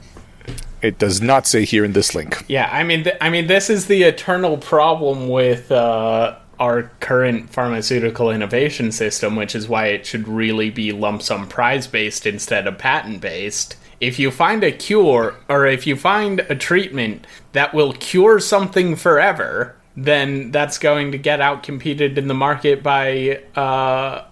[0.82, 2.44] It does not say here in this link.
[2.48, 7.50] Yeah, I mean, th- I mean, this is the eternal problem with uh, our current
[7.50, 12.66] pharmaceutical innovation system, which is why it should really be lump sum prize based instead
[12.66, 13.76] of patent based.
[14.00, 18.96] If you find a cure, or if you find a treatment that will cure something
[18.96, 24.24] forever, then that's going to get outcompeted in the market by uh,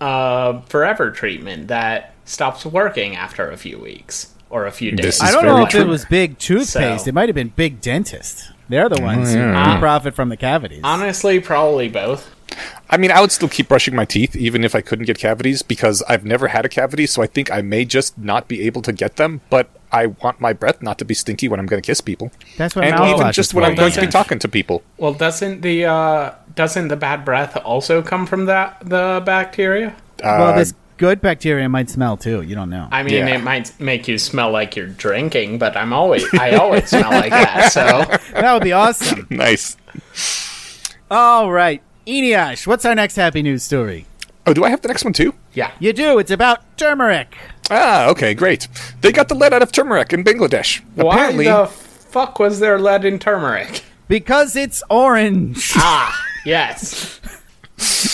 [0.00, 5.06] uh, forever treatment that stops working after a few weeks or a few days.
[5.06, 5.80] This I is don't very know if true.
[5.82, 7.04] it was big toothpaste.
[7.04, 8.50] So- It might have been big dentist.
[8.68, 9.74] They're the ones yeah.
[9.74, 10.80] who profit from the cavities.
[10.84, 12.34] Honestly, probably both.
[12.88, 15.62] I mean, I would still keep brushing my teeth even if I couldn't get cavities
[15.62, 18.82] because I've never had a cavity, so I think I may just not be able
[18.82, 19.40] to get them.
[19.50, 22.30] But I want my breath not to be stinky when I'm going to kiss people,
[22.56, 23.00] That's what I want.
[23.00, 24.82] and mouthwash even just when I'm going to be talking to people.
[24.98, 29.96] Well, doesn't the uh, doesn't the bad breath also come from that the bacteria?
[30.22, 32.42] Well, Uh, this good bacteria might smell too.
[32.42, 32.88] You don't know.
[32.90, 33.36] I mean, Yeah.
[33.36, 37.30] it might make you smell like you're drinking, but I'm always I always smell like
[37.30, 37.72] that.
[37.72, 37.82] So
[38.40, 39.26] that would be awesome.
[39.30, 39.76] nice.
[41.10, 44.06] All right, Eneasz, what's our next happy news story?
[44.46, 45.32] Oh, do I have the next one too?
[45.54, 46.18] yeah, You do.
[46.18, 47.36] It's about turmeric.
[47.70, 48.68] Ah, okay, great.
[49.00, 50.82] They got the lead out of turmeric in Bangladesh.
[50.96, 53.82] why Apparently, the fuck was there lead in turmeric?
[54.08, 56.14] Because it's orange Ah,
[56.44, 57.20] yes.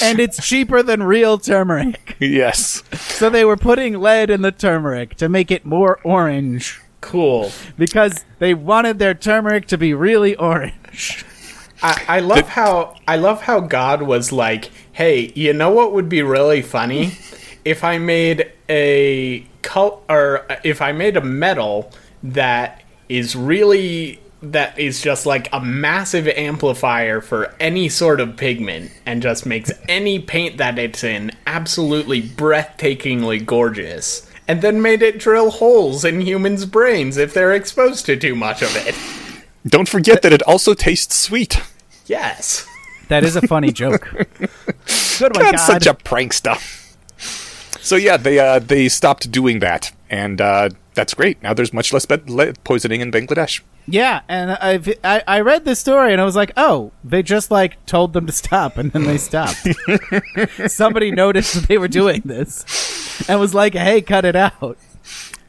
[0.02, 2.16] And it's cheaper than real turmeric.
[2.20, 2.82] yes.
[2.92, 7.50] So they were putting lead in the turmeric to make it more orange Cool.
[7.78, 11.24] because they wanted their turmeric to be really orange.
[11.82, 16.10] I, I love how I love how God was like, "Hey, you know what would
[16.10, 17.12] be really funny
[17.64, 21.90] if I made a col- or if I made a metal
[22.22, 28.90] that is really that is just like a massive amplifier for any sort of pigment
[29.06, 35.18] and just makes any paint that it's in absolutely breathtakingly gorgeous." And then made it
[35.20, 38.96] drill holes in humans' brains if they're exposed to too much of it.
[39.66, 41.60] Don't forget that it also tastes sweet.
[42.06, 42.66] Yes.
[43.08, 44.08] That is a funny joke.
[44.10, 45.56] Good one, God, God.
[45.58, 46.56] such a prankster.
[47.80, 51.42] So yeah, they uh, they stopped doing that, and uh, that's great.
[51.42, 53.60] Now there's much less bed- lead poisoning in Bangladesh.
[53.90, 57.50] Yeah, and I've, I I read this story and I was like, oh, they just
[57.50, 59.66] like told them to stop and then they stopped.
[60.66, 64.78] Somebody noticed that they were doing this and was like, hey, cut it out.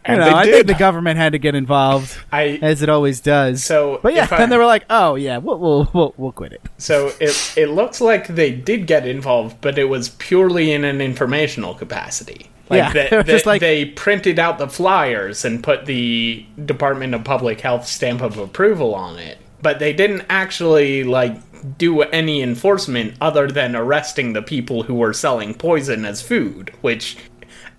[0.07, 0.53] You And know, I did.
[0.53, 3.63] think the government had to get involved, I as it always does.
[3.63, 6.61] So, but yeah, then they were like, oh yeah, we'll we'll we'll, we'll quit it.
[6.77, 11.01] So it it looks like they did get involved, but it was purely in an
[11.01, 12.49] informational capacity.
[12.71, 17.13] Like Yeah, they, they just like- they printed out the flyers and put the Department
[17.13, 21.37] of Public Health stamp of approval on it, but they didn't actually like
[21.77, 27.17] do any enforcement other than arresting the people who were selling poison as food, which.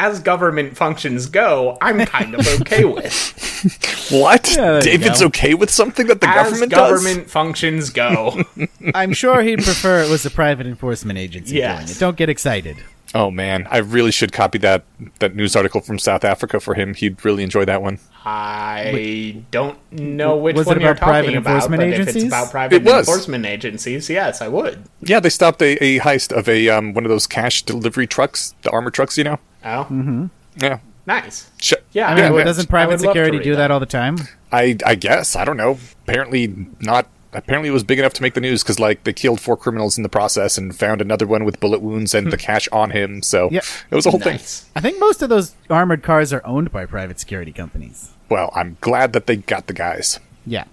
[0.00, 4.10] As government functions go, I'm kind of okay with.
[4.10, 4.50] What?
[4.56, 5.26] Yeah, there David's go.
[5.26, 8.42] okay with something that the As government, government functions go.
[8.96, 11.84] I'm sure he'd prefer it was a private enforcement agency Yes.
[11.84, 12.00] doing it.
[12.00, 12.78] Don't get excited.
[13.14, 14.84] Oh man, I really should copy that
[15.18, 16.94] that news article from South Africa for him.
[16.94, 17.98] He'd really enjoy that one.
[18.24, 21.80] I don't know which Was it one you're talking about private talking about, private enforcement
[21.80, 22.30] but if it's agencies?
[22.30, 23.08] about private It was.
[23.08, 24.84] enforcement agencies, yes, I would.
[25.00, 28.54] Yeah, they stopped a, a heist of a um, one of those cash delivery trucks,
[28.62, 29.38] the armor trucks, you know.
[29.64, 30.26] Oh, Mm-hmm.
[30.58, 31.50] Yeah, nice.
[31.58, 33.50] Ch- Yeah, I mean, I would- doesn't I private would love to security read do
[33.52, 33.56] that.
[33.58, 34.16] that all the time?
[34.50, 35.78] I I guess I don't know.
[36.06, 37.08] Apparently not.
[37.34, 39.96] Apparently it was big enough to make the news because like they killed four criminals
[39.96, 43.22] in the process and found another one with bullet wounds and the cash on him.
[43.22, 43.60] So Yeah.
[43.90, 44.34] it was a whole thing.
[44.76, 48.10] I think most of those armored cars are owned by private security companies.
[48.28, 50.20] Well, I'm glad that they got the guys.
[50.46, 50.64] Yeah.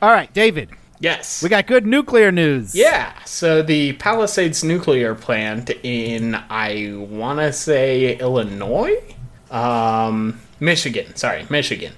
[0.00, 0.70] All right, David.
[1.00, 1.42] Yes.
[1.42, 2.74] We got good nuclear news.
[2.74, 8.96] Yeah, so the Palisades nuclear plant in, I want to say, Illinois?
[9.50, 11.92] Um, Michigan, sorry, Michigan.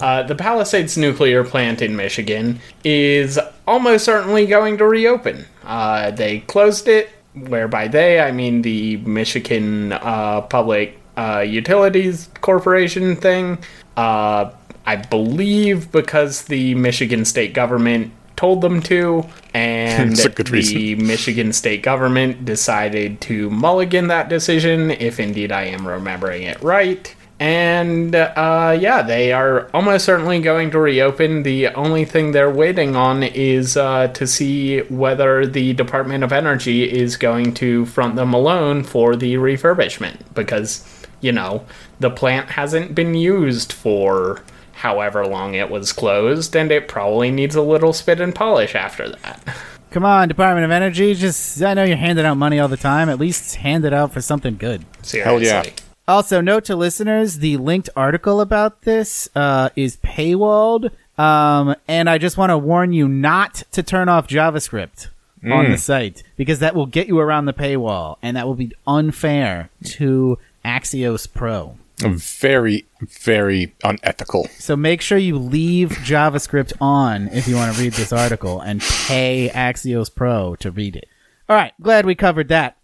[0.00, 5.46] Uh, the Palisades nuclear plant in Michigan is almost certainly going to reopen.
[5.64, 13.16] Uh, they closed it, whereby they, I mean the Michigan uh, Public uh, Utilities Corporation
[13.16, 13.58] thing.
[13.96, 14.50] Uh,
[14.86, 19.24] I believe because the Michigan state government told them to,
[19.54, 20.18] and
[20.50, 20.76] reason.
[20.76, 26.60] the Michigan state government decided to mulligan that decision, if indeed I am remembering it
[26.62, 27.14] right.
[27.40, 31.42] And uh, yeah, they are almost certainly going to reopen.
[31.42, 36.90] The only thing they're waiting on is uh, to see whether the Department of Energy
[36.90, 40.20] is going to front them alone for the refurbishment.
[40.34, 40.86] Because,
[41.20, 41.64] you know,
[41.98, 47.56] the plant hasn't been used for however long it was closed, and it probably needs
[47.56, 49.42] a little spit and polish after that.
[49.90, 51.14] Come on, Department of Energy.
[51.14, 53.08] Just I know you're handing out money all the time.
[53.08, 54.84] At least hand it out for something good.
[55.02, 55.46] Seriously.
[55.46, 55.62] yeah.
[56.06, 62.18] Also, note to listeners: the linked article about this uh, is paywalled, um, and I
[62.18, 65.08] just want to warn you not to turn off JavaScript
[65.44, 68.72] on the site because that will get you around the paywall, and that will be
[68.86, 71.76] unfair to Axios Pro.
[71.98, 74.48] Very, very unethical.
[74.58, 78.80] So make sure you leave JavaScript on if you want to read this article and
[78.80, 81.08] pay Axios Pro to read it.
[81.48, 82.76] All right, glad we covered that.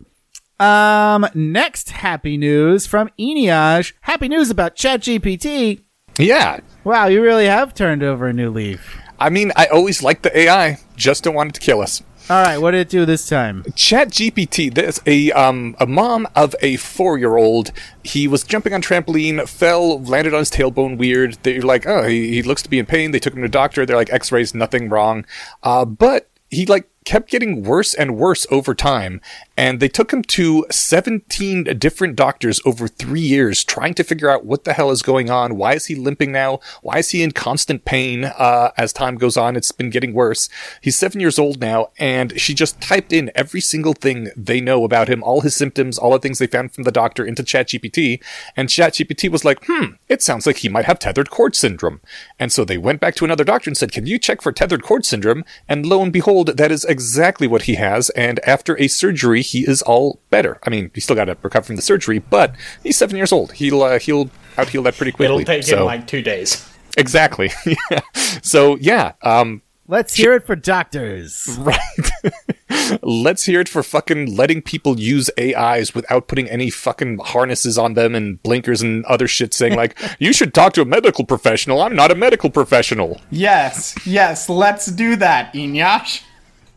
[0.60, 3.94] Um, next happy news from Eneasz.
[4.02, 5.80] Happy news about ChatGPT.
[6.18, 6.60] Yeah.
[6.84, 9.00] Wow, you really have turned over a new leaf.
[9.18, 12.02] I mean, I always liked the AI, just don't want it to kill us.
[12.28, 13.64] All right, what did it do this time?
[13.70, 14.72] ChatGPT.
[14.72, 17.72] There's a um a mom of a four year old.
[18.04, 20.96] He was jumping on trampoline, fell, landed on his tailbone.
[20.96, 21.38] Weird.
[21.42, 23.10] They're like, oh, he, he looks to be in pain.
[23.10, 23.84] They took him to doctor.
[23.84, 25.24] They're like, X-rays, nothing wrong.
[25.64, 29.20] Uh, but he like kept getting worse and worse over time.
[29.60, 34.46] And they took him to 17 different doctors over three years trying to figure out
[34.46, 35.54] what the hell is going on.
[35.54, 36.60] Why is he limping now?
[36.80, 38.24] Why is he in constant pain?
[38.24, 40.48] Uh, as time goes on, it's been getting worse.
[40.80, 44.82] He's seven years old now, and she just typed in every single thing they know
[44.82, 48.24] about him, all his symptoms, all the things they found from the doctor into ChatGPT.
[48.56, 52.00] And ChatGPT was like, hmm, it sounds like he might have tethered cord syndrome.
[52.38, 54.82] And so they went back to another doctor and said, can you check for tethered
[54.82, 55.44] cord syndrome?
[55.68, 58.08] And lo and behold, that is exactly what he has.
[58.10, 60.58] And after a surgery, he is all better.
[60.64, 63.52] I mean, he's still got to recover from the surgery, but he's seven years old.
[63.52, 65.42] He'll uh, he'll out heal that pretty quickly.
[65.42, 66.68] It'll take so, him like two days.
[66.96, 67.50] exactly.
[67.90, 68.00] yeah.
[68.42, 71.58] So yeah, um, Let's hear it for doctors.
[71.58, 73.00] right.
[73.02, 77.94] Let's hear it for fucking letting people use AIs without putting any fucking harnesses on
[77.94, 81.82] them and blinkers and other shit saying like, you should talk to a medical professional.
[81.82, 83.20] I'm not a medical professional.
[83.32, 86.22] Yes, yes, let's do that, Eneasz.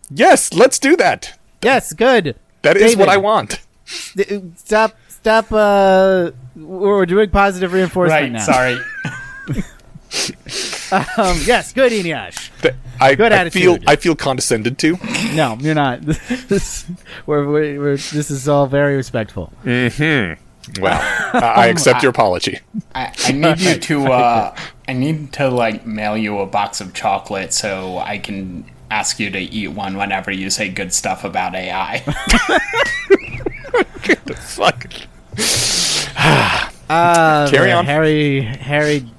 [0.09, 1.37] Yes, let's do that.
[1.61, 2.35] Yes, good.
[2.63, 3.59] That is what I want.
[4.15, 5.51] D- Stop, stop.
[5.51, 8.39] Uh, we're doing positive reinforcement Right, now.
[8.43, 8.77] sorry.
[10.91, 12.51] Um, yes, good, Eneasz.
[12.61, 13.79] Th- I, Good I feel.
[13.87, 14.97] I feel condescended to.
[15.33, 16.01] No, you're not.
[16.47, 16.85] this,
[17.25, 19.51] we're, we're, we're, this is all very respectful.
[19.63, 20.37] Mhm.
[20.79, 20.99] Well,
[21.33, 22.59] I, I accept your apology.
[22.93, 24.55] I, I need you to uh
[24.87, 29.31] I need to like mail you a box of chocolate so I can ask you
[29.31, 31.99] to eat one whenever you say good stuff about AI.
[34.37, 34.85] Fuck.
[36.89, 37.85] Uh, Carry the on.
[37.85, 39.09] Harry, Harry,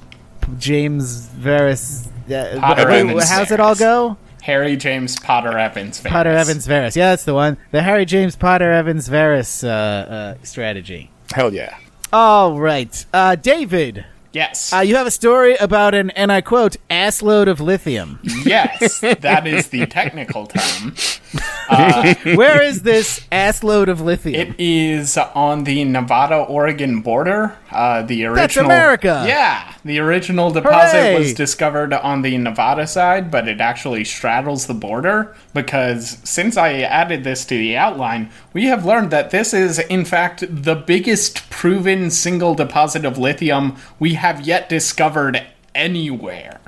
[0.58, 2.06] James Verres.
[2.30, 4.16] Uh, Potter wait, Evans how's it all go?
[4.42, 6.00] Harry James Potter Evans.
[6.00, 6.10] Verres.
[6.10, 6.94] Potter Evans Verres.
[6.94, 7.56] Yeah, that's the one.
[7.72, 11.10] The Harry James Potter Evans Verres uh, uh, strategy.
[11.34, 11.76] Hell yeah.
[12.12, 14.04] All right, uh, David.
[14.34, 14.72] Yes.
[14.72, 18.18] Uh, you have a story about an, and I quote, assload of lithium.
[18.44, 20.94] yes, that is the technical term.
[22.36, 24.34] Where is this assload of lithium?
[24.34, 27.56] It is on the Nevada Oregon border.
[27.70, 29.24] Uh, the original That's America!
[29.26, 31.18] Yeah, the original deposit Hooray!
[31.18, 36.80] was discovered on the Nevada side, but it actually straddles the border because since I
[36.80, 41.50] added this to the outline, we have learned that this is in fact the biggest
[41.50, 45.38] proven single deposit of lithium we have yet discovered
[45.74, 46.58] anywhere.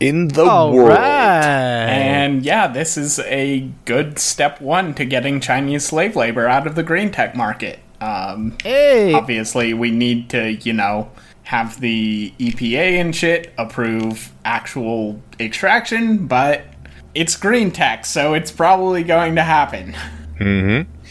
[0.00, 0.88] In the All world.
[0.88, 1.86] right.
[1.86, 6.76] And yeah, this is a good step one to getting Chinese slave labor out of
[6.76, 7.78] the green tech market.
[8.00, 11.10] Um, Hey, obviously, we need to, you know,
[11.42, 16.62] have the EPA and shit approve actual extraction, but
[17.14, 19.94] it's green tech, so it's probably going to happen.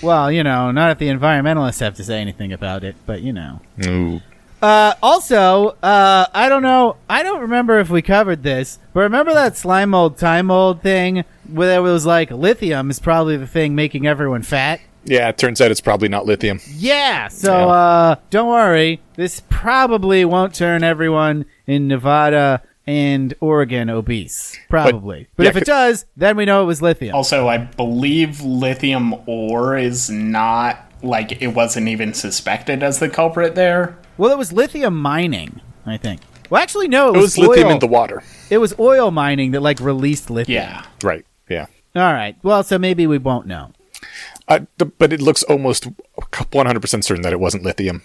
[0.01, 3.31] well, you know, not if the environmentalists have to say anything about it, but you
[3.31, 3.61] know.
[3.85, 4.21] Ooh.
[4.64, 6.95] Uh, also, uh, I don't know.
[7.09, 11.26] I don't remember if we covered this, but remember that slime mold, time mold thing
[11.51, 14.80] where it was like lithium is probably the thing making everyone fat.
[15.03, 16.61] Yeah, it turns out it's probably not lithium.
[16.78, 17.28] Yeah.
[17.28, 17.66] So, Yeah.
[17.66, 19.01] uh, don't worry.
[19.18, 24.57] This probably won't turn everyone in Nevada and Oregon obese.
[24.70, 25.28] Probably.
[25.36, 27.16] But, yeah, if it does, then we know it was lithium.
[27.16, 33.55] Also, I believe lithium ore is not, like, it wasn't even suspected as the culprit
[33.55, 33.97] there.
[34.18, 36.22] Well, it was lithium mining, I think.
[36.49, 37.09] Well, actually, no.
[37.14, 37.74] It, It was lithium oil.
[37.74, 38.24] in the water.
[38.49, 40.61] It was oil mining that like released lithium.
[40.61, 40.86] Yeah.
[41.01, 41.26] Right.
[41.49, 41.66] Yeah.
[41.95, 42.36] All right.
[42.43, 43.72] Well, so maybe we won't know.
[44.47, 44.59] Uh,
[44.97, 45.88] but it looks almost
[46.18, 48.03] 100% certain that it wasn't lithium.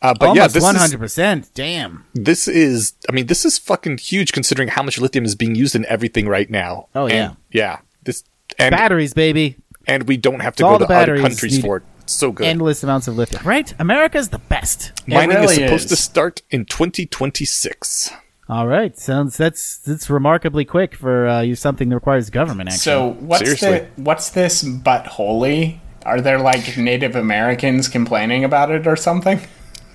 [0.00, 1.50] Uh, but Almost yeah, this hundred percent.
[1.54, 2.04] Damn.
[2.14, 5.74] this is, I mean, this is fucking huge considering how much lithium is being used
[5.74, 6.86] in everything right now.
[6.94, 7.62] Oh, And, yeah.
[7.62, 7.78] yeah.
[8.04, 8.22] This,
[8.60, 9.56] and, Batteries, baby.
[9.88, 11.82] and we don't have to All go to other countries need for it.
[12.08, 12.46] It's so good.
[12.46, 13.42] Endless amounts of lithium.
[13.44, 13.74] Right?
[13.78, 14.92] America's the best.
[15.06, 15.90] Mining is supposed is.
[15.90, 18.10] to start in 2026.
[18.48, 18.96] All right.
[18.98, 22.80] Sounds that's that's remarkably quick for uh, you something that requires government action.
[22.80, 23.90] So what's Seriously.
[23.94, 25.82] the what's this but holy?
[26.06, 29.40] Are there like Native Americans complaining about it or something?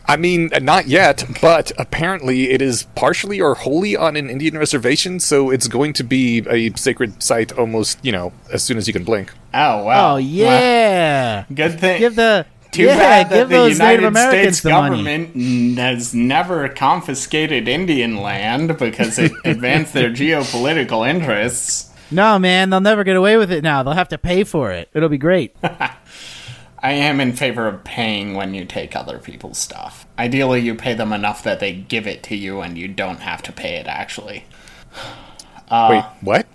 [0.05, 4.57] I mean, uh, not yet, but apparently it is partially or wholly on an Indian
[4.57, 8.87] reservation, so it's going to be a sacred site almost, you know, as soon as
[8.87, 9.31] you can blink.
[9.53, 10.15] Oh wow!
[10.15, 11.45] oh yeah.
[11.47, 11.99] Well, good thing.
[11.99, 14.89] Give the Too yeah, bad that the United Native Americans States the money.
[14.97, 21.91] government n- has never confiscated Indian land because it advanced their geopolitical interests.
[22.11, 23.83] No, man, they'll never get away with it now.
[23.83, 24.89] They'll have to pay for it.
[24.93, 25.55] It'll be great.
[26.83, 30.05] I am in favor of paying when you take other people's stuff.
[30.19, 33.41] Ideally, you pay them enough that they give it to you and you don't have
[33.43, 34.43] to pay it actually.
[35.69, 36.45] Uh, Wait, what?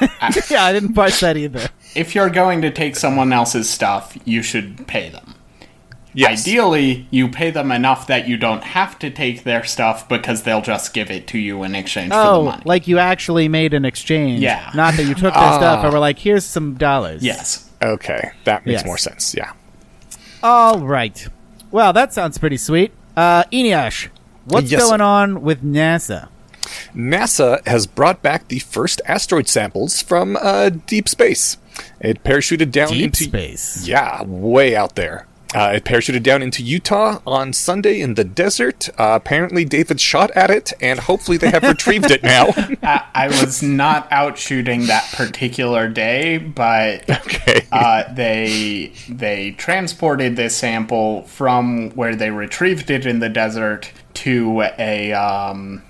[0.50, 1.68] yeah, I didn't parse that either.
[1.96, 5.34] If you're going to take someone else's stuff, you should pay them.
[6.14, 6.46] Yes.
[6.46, 10.60] Ideally, you pay them enough that you don't have to take their stuff because they'll
[10.62, 12.62] just give it to you in exchange for the Oh, money.
[12.66, 14.40] like you actually made an exchange.
[14.40, 14.70] Yeah.
[14.74, 17.24] Not that you took their stuff and were like, here's some dollars.
[17.24, 17.68] yes.
[17.82, 18.86] Okay, that makes Yes.
[18.86, 19.52] more sense, yeah.
[20.42, 21.26] All right.
[21.70, 22.92] Well, that sounds pretty sweet.
[23.16, 24.08] Uh, Eneasz,
[24.44, 26.28] what's Yes, going on with NASA?
[26.94, 31.56] NASA has brought back the first asteroid samples from uh, deep space.
[32.00, 33.86] It parachuted down Deep into space.
[33.86, 35.26] Yeah, way out there.
[35.54, 38.88] Uh, it parachuted down into Utah on Sunday in the desert.
[38.98, 42.46] Uh, apparently, David shot at it, and hopefully, they have retrieved it now.
[42.82, 47.66] I, I was not out shooting that particular day, but okay.
[47.70, 54.62] uh, they they transported this sample from where they retrieved it in the desert to
[54.78, 55.82] a um,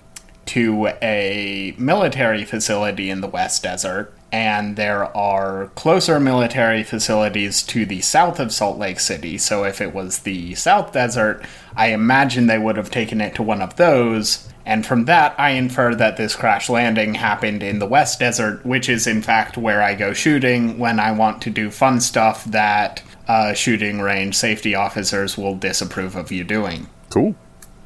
[0.46, 4.12] to a military facility in the West Desert.
[4.32, 9.36] And there are closer military facilities to the south of Salt Lake City.
[9.36, 11.44] So if it was the South Desert,
[11.76, 14.48] I imagine they would have taken it to one of those.
[14.64, 18.88] And from that, I infer that this crash landing happened in the West Desert, which
[18.88, 23.02] is in fact where I go shooting when I want to do fun stuff that
[23.28, 26.88] uh, shooting range safety officers will disapprove of you doing.
[27.10, 27.34] cool.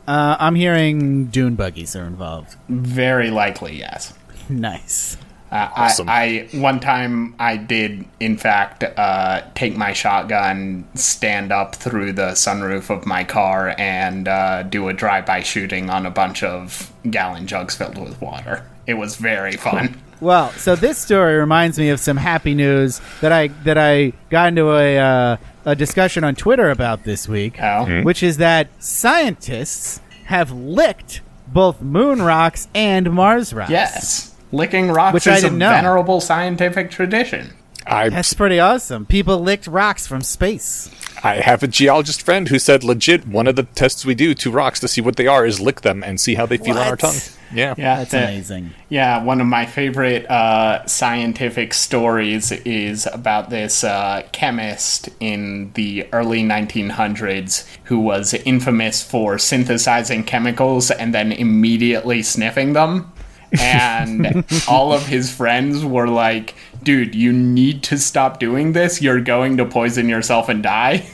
[0.06, 2.54] Uh, I'm hearing dune buggies are involved.
[2.68, 4.14] Very likely, yes.
[4.48, 5.16] nice.
[5.52, 6.08] Uh, Awesome.
[6.08, 12.12] I, I one time I did in fact uh, take my shotgun, stand up through
[12.14, 16.92] the sunroof of my car, and uh, do a drive-by shooting on a bunch of
[17.10, 18.68] gallon jugs filled with water.
[18.86, 20.00] It was very fun.
[20.20, 24.48] Well, so this story reminds me of some happy news that I that I got
[24.48, 25.36] into a uh,
[25.66, 28.02] a discussion on Twitter about this week, Oh.
[28.02, 33.70] which is that scientists have licked both moon rocks and Mars rocks.
[33.70, 35.70] Yes, licking rocks Which is a didn't know.
[35.70, 37.52] venerable scientific tradition.
[37.86, 39.06] I That's pretty awesome.
[39.06, 40.90] People licked rocks from space.
[41.22, 44.50] I have a geologist friend who said legit one of the tests we do to
[44.50, 46.82] rocks to see what they are is lick them and see how they feel on
[46.84, 46.98] our What?
[47.00, 47.14] tongue.
[47.54, 47.74] Yeah.
[47.78, 48.70] Yeah, That's the- amazing.
[48.88, 56.08] Yeah, one of my favorite uh, scientific stories is about this uh, chemist in the
[56.12, 63.12] early 1900s who was infamous for synthesizing chemicals and then immediately sniffing them.
[63.60, 69.00] And all of his friends were like, dude, you need to stop doing this.
[69.00, 71.06] You're going to poison yourself and die.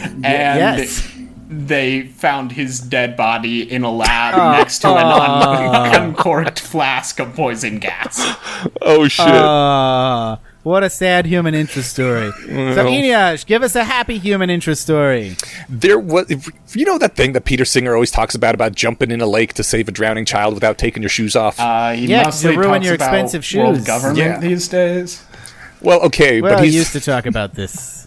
[0.00, 1.12] and yes.
[1.48, 7.34] they found his dead body in a lab next to an un- uncorked flask of
[7.34, 8.36] poison gas.
[8.80, 9.26] Oh shit.
[9.26, 10.36] Uh,
[10.66, 12.32] what a sad human interest story.
[12.42, 15.36] So, Eneasz, give us a happy human interest story.
[15.68, 16.28] there was
[16.74, 19.52] you know that thing that Peter Singer always talks about about jumping in a lake
[19.54, 21.60] to save a drowning child without taking your shoes off.
[21.60, 23.86] Uh, he Yeah, 'cause you ruin talks your about expensive world shoes.
[23.86, 24.38] government Yeah.
[24.40, 25.22] these days.
[25.80, 28.05] well, okay, Well, but I he's used to talk about this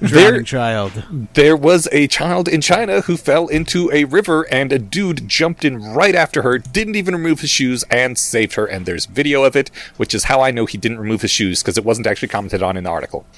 [0.00, 0.42] there.
[0.42, 1.04] child.
[1.34, 5.64] There was a child in China who fell into a river, and a dude jumped
[5.64, 8.66] in right after her, didn't even remove his shoes, and saved her.
[8.66, 11.62] And there's video of it, which is how I know he didn't remove his shoes
[11.62, 13.26] because it wasn't actually commented on in the article.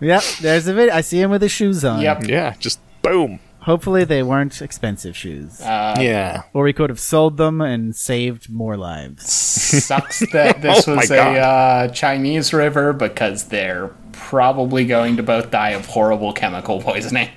[0.00, 0.94] Yep, there's a video.
[0.94, 2.00] I see him with his shoes on.
[2.00, 2.24] Yep.
[2.24, 3.38] Yeah, just boom.
[3.60, 5.60] Hopefully, they weren't expensive shoes.
[5.60, 6.42] Uh, yeah.
[6.52, 9.30] or we could have sold them and saved more lives.
[9.30, 15.50] Sucks that this Oh was a uh, Chinese river because they're probably going to both
[15.50, 17.28] die of horrible chemical poisoning.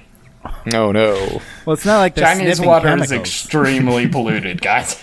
[0.66, 1.42] No, no.
[1.66, 3.12] Well, it's not like they're Chinese water chemicals.
[3.12, 5.02] is extremely polluted, guys.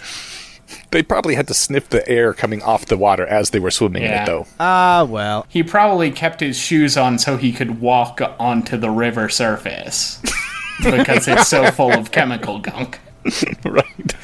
[0.91, 4.03] They probably had to sniff the air coming off the water as they were swimming
[4.03, 4.47] in it, though.
[4.61, 5.47] Ah, well.
[5.49, 10.21] He probably kept his shoes on so he could walk onto the river surface
[10.85, 13.01] because it's so full of chemical gunk.
[13.65, 14.15] right.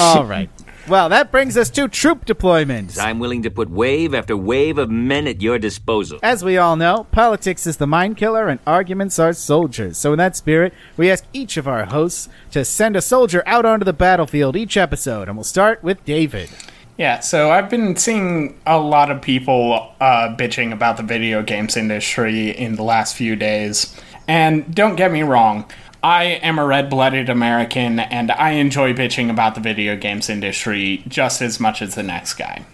[0.00, 0.48] All right.
[0.86, 3.02] Well, that brings us to troop deployments.
[3.02, 6.18] I'm willing to put wave after wave of men at your disposal.
[6.22, 9.96] As we all know, politics is the mind killer and arguments are soldiers.
[9.96, 13.64] So, in that spirit, we ask each of our hosts to send a soldier out
[13.64, 15.26] onto the battlefield each episode.
[15.26, 16.50] And we'll start with David.
[16.98, 21.78] Yeah, so I've been seeing a lot of people uh, bitching about the video games
[21.78, 23.98] industry in the last few days.
[24.28, 25.64] And don't get me wrong,
[26.04, 31.02] I am a red blooded American and I enjoy bitching about the video games industry
[31.08, 32.66] just as much as the next guy.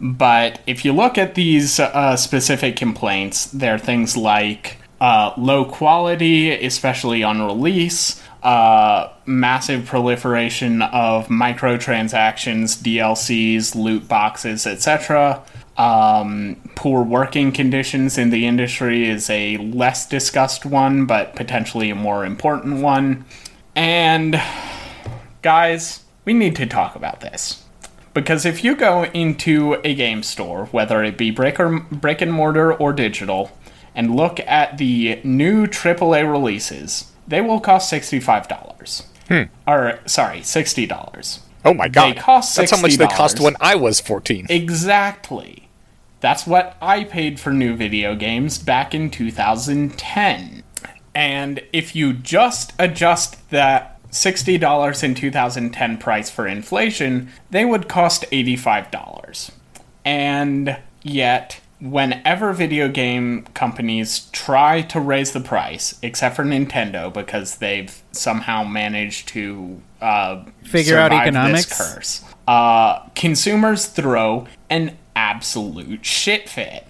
[0.00, 5.64] But if you look at these uh, specific complaints, there are things like uh, low
[5.64, 15.42] quality, especially on release, uh, massive proliferation of microtransactions, DLCs, loot boxes, etc.
[15.78, 21.94] Um, poor working conditions in the industry is a less discussed one, but potentially a
[21.94, 23.24] more important one.
[23.74, 24.40] And
[25.42, 27.62] guys, we need to talk about this.
[28.14, 32.32] Because if you go into a game store, whether it be brick or brick and
[32.32, 33.50] mortar or digital,
[33.94, 39.02] and look at the new AAA releases, they will cost sixty-five dollars.
[39.66, 41.40] Or sorry, sixty dollars.
[41.66, 42.16] Oh my god.
[42.16, 44.46] cost That's how much they cost when I was 14.
[44.48, 45.65] Exactly.
[46.26, 50.64] That's what I paid for new video games back in 2010.
[51.14, 58.24] And if you just adjust that $60 in 2010 price for inflation, they would cost
[58.32, 59.52] $85.
[60.04, 67.58] And yet, whenever video game companies try to raise the price, except for Nintendo because
[67.58, 71.78] they've somehow managed to uh, Figure out economics?
[71.78, 76.86] curse, uh, consumers throw an absolute shit fit.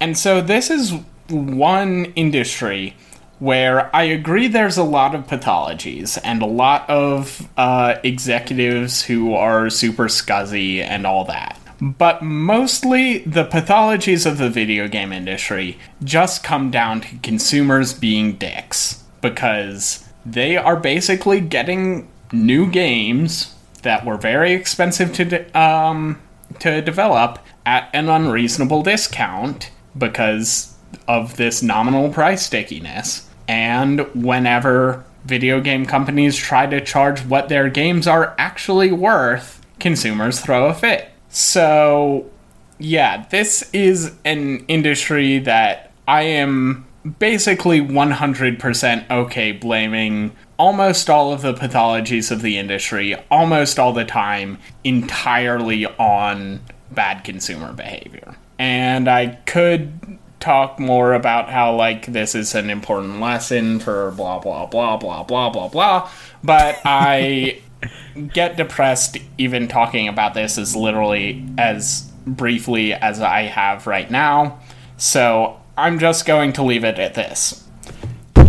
[0.00, 0.94] And so this is
[1.28, 2.96] one industry
[3.38, 9.34] where I agree there's a lot of pathologies and a lot of uh, executives who
[9.34, 11.60] are super scuzzy and all that.
[11.80, 18.36] But mostly the pathologies of the video game industry just come down to consumers being
[18.36, 26.18] dicks because they are basically getting new games that were very expensive to de- um,
[26.60, 30.74] to develop at an unreasonable discount because
[31.08, 33.28] of this nominal price stickiness.
[33.48, 40.40] And whenever video game companies try to charge what their games are actually worth, consumers
[40.40, 41.10] throw a fit.
[41.28, 42.30] So,
[42.78, 46.86] yeah, this is an industry that I am
[47.18, 54.04] basically 100% okay blaming almost all of the pathologies of the industry, almost all the
[54.04, 56.60] time, entirely on
[56.96, 58.34] bad consumer behavior.
[58.58, 64.40] And I could talk more about how, like, this is an important lesson for blah,
[64.40, 66.10] blah, blah, blah, blah, blah, blah,
[66.42, 67.60] but I
[68.32, 74.58] get depressed even talking about this as literally as briefly as I have right now.
[74.96, 77.62] So I'm just going to leave it at this.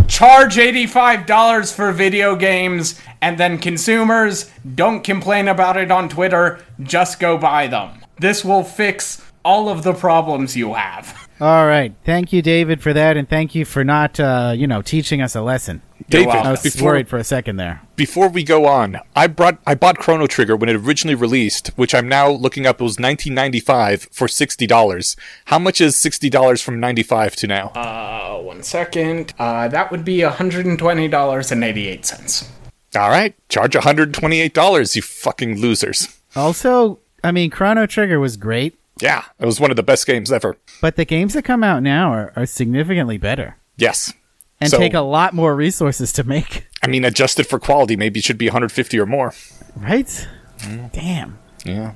[0.08, 7.20] Charge $85 for video games, and then consumers don't complain about it on Twitter, just
[7.20, 7.97] go buy them.
[8.20, 11.16] This will fix all of the problems you have.
[11.40, 11.94] All right.
[12.04, 15.36] Thank you, David, for that, and thank you for not, uh, you know, teaching us
[15.36, 15.84] a lesson.
[16.10, 16.34] David.
[16.34, 17.82] I was before, worried for a second there.
[17.96, 21.94] before we go on, I brought I bought Chrono Trigger when it originally released, which
[21.94, 22.80] I'm now looking up.
[22.80, 25.16] It was 1995 for sixty dollars.
[25.46, 27.68] How much is sixty dollars from 95 to now?
[27.70, 29.34] Uh, one second.
[29.38, 32.50] Uh, that would be $120.88.
[32.96, 36.08] All right, charge 128 dollars, you fucking losers.
[36.36, 40.32] Also, I mean, Chrono Trigger was great, Yeah, it was one of the best games
[40.32, 40.58] ever.
[40.82, 44.14] but the games that come out now are, are significantly better Yes.
[44.62, 46.68] and So- take a lot more resources to make.
[46.84, 49.34] I mean, adjusted for quality, maybe it should be 150 or more.
[49.76, 50.28] Right?
[50.60, 50.92] Mm.
[50.92, 51.38] Damn.
[51.66, 51.94] Yeah.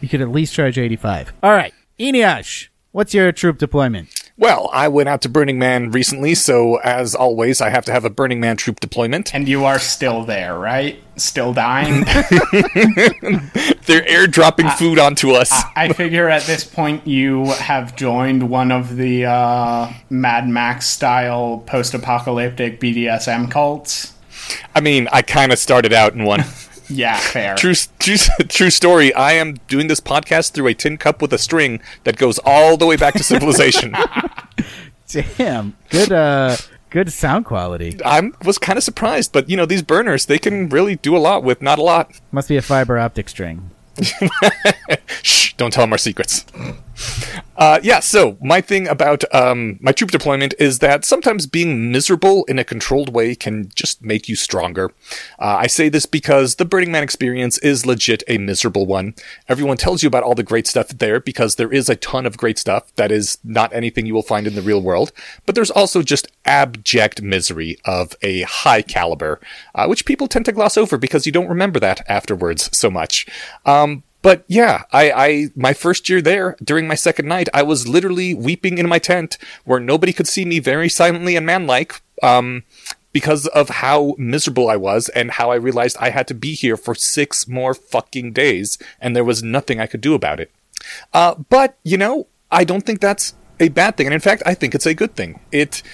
[0.00, 1.32] You could at least charge 85.
[1.42, 1.72] All right.
[1.98, 4.25] Eneasz, what's your troop deployment?
[4.38, 8.04] Well, I went out to Burning Man recently, so as always, I have to have
[8.04, 9.34] a Burning Man troop deployment.
[9.34, 11.02] And you are still there, right?
[11.16, 12.00] Still dying?
[12.04, 15.50] They're airdropping food onto us.
[15.74, 21.64] I figure at this point you have joined one of the uh, Mad Max style
[21.66, 24.12] post apocalyptic BDSM cults.
[24.74, 26.44] I mean, I kind of started out in one.
[26.88, 27.54] Yeah, fair.
[27.56, 28.16] true, true,
[28.48, 29.12] true story.
[29.14, 32.76] I am doing this podcast through a tin cup with a string that goes all
[32.76, 33.94] the way back to civilization.
[35.08, 35.76] Damn.
[35.90, 36.56] Good uh
[36.90, 37.98] good sound quality.
[38.04, 41.18] I was kind of surprised, but you know, these burners, they can really do a
[41.18, 42.10] lot with not a lot.
[42.32, 43.70] Must be a fiber optic string.
[45.22, 46.44] Shh, don't tell them our secrets.
[47.56, 52.44] Uh, yeah, so my thing about um, my troop deployment is that sometimes being miserable
[52.44, 54.92] in a controlled way can just make you stronger.
[55.38, 59.14] Uh, I say this because the Burning Man experience is legit a miserable one.
[59.48, 62.36] Everyone tells you about all the great stuff there because there is a ton of
[62.36, 65.12] great stuff that is not anything you will find in the real world,
[65.46, 69.40] but there's also just abject misery of a high caliber,
[69.74, 73.26] uh, which people tend to gloss over because you don't remember that afterwards so much.
[73.64, 77.86] Um, but yeah, I, I, my first year there, during my second night, I was
[77.86, 82.64] literally weeping in my tent where nobody could see me very silently and manlike, um,
[83.12, 86.76] because of how miserable I was and how I realized I had to be here
[86.76, 90.50] for six more fucking days and there was nothing I could do about it.
[91.12, 94.08] Uh, but, you know, I don't think that's a bad thing.
[94.08, 95.38] And in fact, I think it's a good thing.
[95.52, 95.84] It,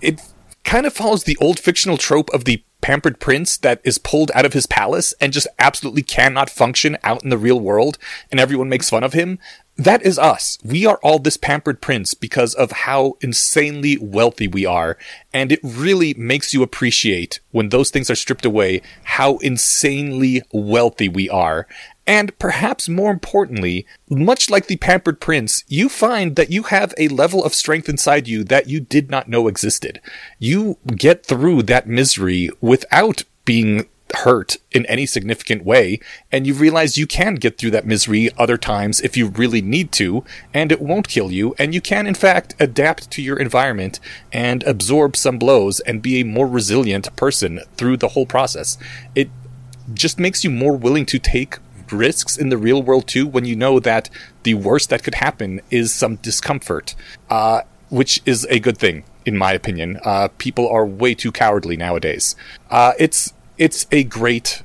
[0.00, 0.20] it
[0.64, 4.44] kind of follows the old fictional trope of the pampered prince that is pulled out
[4.44, 7.96] of his palace and just absolutely cannot function out in the real world
[8.30, 9.38] and everyone makes fun of him.
[9.76, 10.58] That is us.
[10.62, 14.98] We are all this pampered prince because of how insanely wealthy we are.
[15.32, 21.08] And it really makes you appreciate when those things are stripped away, how insanely wealthy
[21.08, 21.66] we are.
[22.06, 27.08] And perhaps more importantly, much like the pampered prince, you find that you have a
[27.08, 30.00] level of strength inside you that you did not know existed.
[30.38, 35.98] You get through that misery without being hurt in any significant way,
[36.30, 39.90] and you realize you can get through that misery other times if you really need
[39.92, 43.98] to, and it won't kill you, and you can in fact adapt to your environment
[44.32, 48.78] and absorb some blows and be a more resilient person through the whole process.
[49.14, 49.30] It
[49.92, 51.58] just makes you more willing to take
[51.92, 54.10] risks in the real world too when you know that
[54.42, 56.94] the worst that could happen is some discomfort,
[57.30, 59.98] uh, which is a good thing in my opinion.
[60.04, 62.36] Uh, people are way too cowardly nowadays.
[62.70, 64.62] Uh, it's it's a great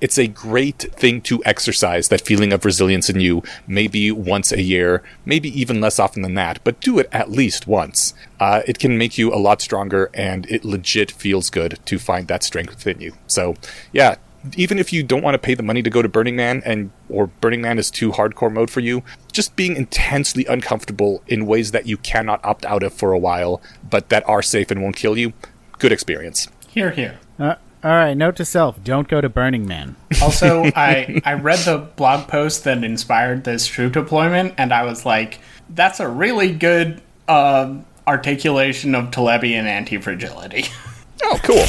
[0.00, 4.60] it's a great thing to exercise that feeling of resilience in you maybe once a
[4.60, 8.80] year maybe even less often than that but do it at least once uh, it
[8.80, 12.70] can make you a lot stronger and it legit feels good to find that strength
[12.70, 13.54] within you so
[13.92, 14.16] yeah
[14.56, 16.90] even if you don't want to pay the money to go to burning man and
[17.08, 21.70] or burning man is too hardcore mode for you just being intensely uncomfortable in ways
[21.70, 24.96] that you cannot opt out of for a while but that are safe and won't
[24.96, 25.32] kill you
[25.78, 27.18] good experience Hear, hear.
[27.38, 29.94] Uh, all right, note to self: don't go to Burning Man.
[30.22, 35.04] Also, I I read the blog post that inspired this troop deployment, and I was
[35.04, 37.74] like, that's a really good uh,
[38.06, 40.64] articulation of Talebian anti-fragility.
[41.24, 41.64] oh cool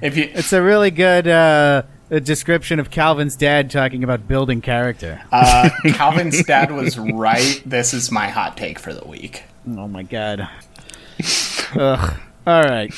[0.00, 4.60] if you It's a really good uh, a description of Calvin's dad talking about building
[4.60, 5.22] character.
[5.32, 9.44] uh, Calvin's dad was right, this is my hot take for the week.
[9.68, 10.48] oh my god.
[11.76, 12.20] Ugh.
[12.46, 12.92] All right,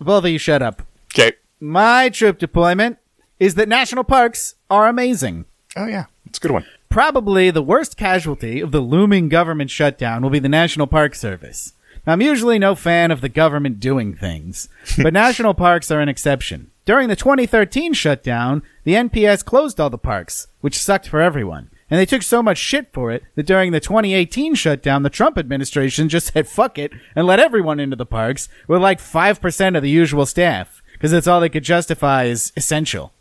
[0.00, 0.82] both of you, shut up.
[1.14, 2.98] okay My troop deployment
[3.40, 5.44] is that national parks are amazing.
[5.76, 10.20] oh yeah it's a good one Probably the worst casualty of the looming government shutdown
[10.22, 11.72] will be the National Park Service.
[12.06, 14.68] Now, I'm usually no fan of the government doing things,
[15.02, 16.70] but national parks are an exception.
[16.84, 21.70] During the 2013 shutdown, the NPS closed all the parks, which sucked for everyone.
[21.88, 25.38] And they took so much shit for it that during the 2018 shutdown, the Trump
[25.38, 29.82] administration just said fuck it and let everyone into the parks with like 5% of
[29.82, 33.12] the usual staff because that's all they could justify as essential.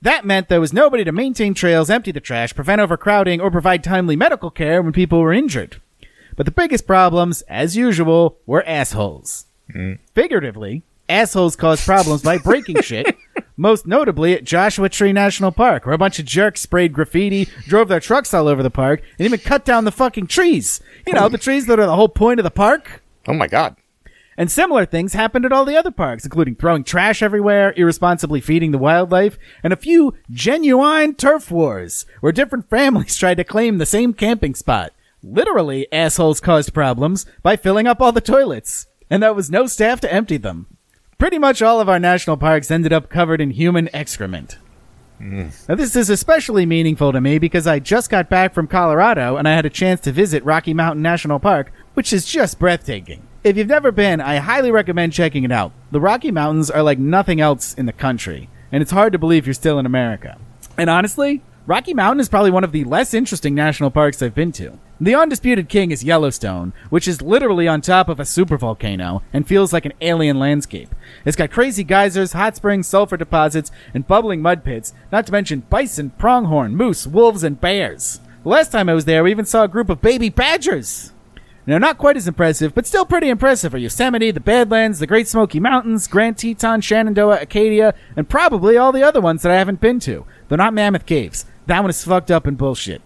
[0.00, 3.84] That meant there was nobody to maintain trails, empty the trash, prevent overcrowding, or provide
[3.84, 5.80] timely medical care when people were injured.
[6.36, 9.44] But the biggest problems, as usual, were assholes.
[9.74, 9.98] Mm.
[10.14, 13.16] Figuratively, assholes cause problems by breaking shit,
[13.56, 17.88] most notably at Joshua Tree National Park, where a bunch of jerks sprayed graffiti, drove
[17.88, 20.80] their trucks all over the park, and even cut down the fucking trees.
[21.06, 23.02] You know, the trees that are the whole point of the park.
[23.28, 23.76] Oh my god.
[24.40, 28.70] And similar things happened at all the other parks, including throwing trash everywhere, irresponsibly feeding
[28.70, 33.84] the wildlife, and a few genuine turf wars, where different families tried to claim the
[33.84, 34.92] same camping spot.
[35.22, 40.00] Literally, assholes caused problems by filling up all the toilets, and there was no staff
[40.00, 40.78] to empty them.
[41.20, 44.56] Pretty much all of our national parks ended up covered in human excrement.
[45.20, 45.52] Mm.
[45.68, 49.46] Now, this is especially meaningful to me because I just got back from Colorado and
[49.46, 53.22] I had a chance to visit Rocky Mountain National Park, which is just breathtaking.
[53.44, 55.72] If you've never been, I highly recommend checking it out.
[55.90, 59.46] The Rocky Mountains are like nothing else in the country, and it's hard to believe
[59.46, 60.38] you're still in America.
[60.78, 64.52] And honestly, Rocky Mountain is probably one of the less interesting national parks I've been
[64.52, 64.78] to.
[65.02, 69.72] The undisputed king is Yellowstone, which is literally on top of a supervolcano and feels
[69.72, 70.94] like an alien landscape.
[71.24, 75.60] It's got crazy geysers, hot springs, sulfur deposits, and bubbling mud pits, not to mention
[75.70, 78.20] bison, pronghorn, moose, wolves, and bears.
[78.44, 81.14] Last time I was there, we even saw a group of baby badgers.
[81.66, 85.28] Now, not quite as impressive, but still pretty impressive are Yosemite, the Badlands, the Great
[85.28, 89.80] Smoky Mountains, Grand Teton, Shenandoah, Acadia, and probably all the other ones that I haven't
[89.80, 90.26] been to.
[90.48, 91.46] They're not Mammoth Caves.
[91.66, 93.00] That one is fucked up and bullshit.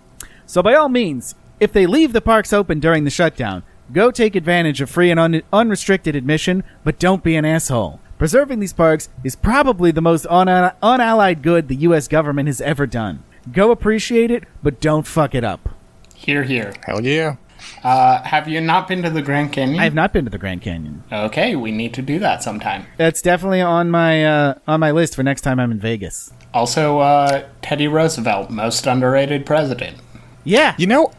[0.46, 1.34] So, by all means,
[1.64, 3.62] if they leave the parks open during the shutdown,
[3.92, 8.00] go take advantage of free and un- unrestricted admission, but don't be an asshole.
[8.18, 12.06] Preserving these parks is probably the most un- unallied good the U.S.
[12.06, 13.24] government has ever done.
[13.50, 15.70] Go appreciate it, but don't fuck it up.
[16.14, 16.74] Hear, hear.
[16.84, 17.36] Hell yeah.
[17.82, 19.80] Uh, have you not been to the Grand Canyon?
[19.80, 21.02] I have not been to the Grand Canyon.
[21.10, 22.84] Okay, we need to do that sometime.
[22.98, 26.30] That's definitely on my uh, on my list for next time I'm in Vegas.
[26.52, 29.96] Also, uh, Teddy Roosevelt, most underrated president.
[30.44, 31.10] Yeah, You know,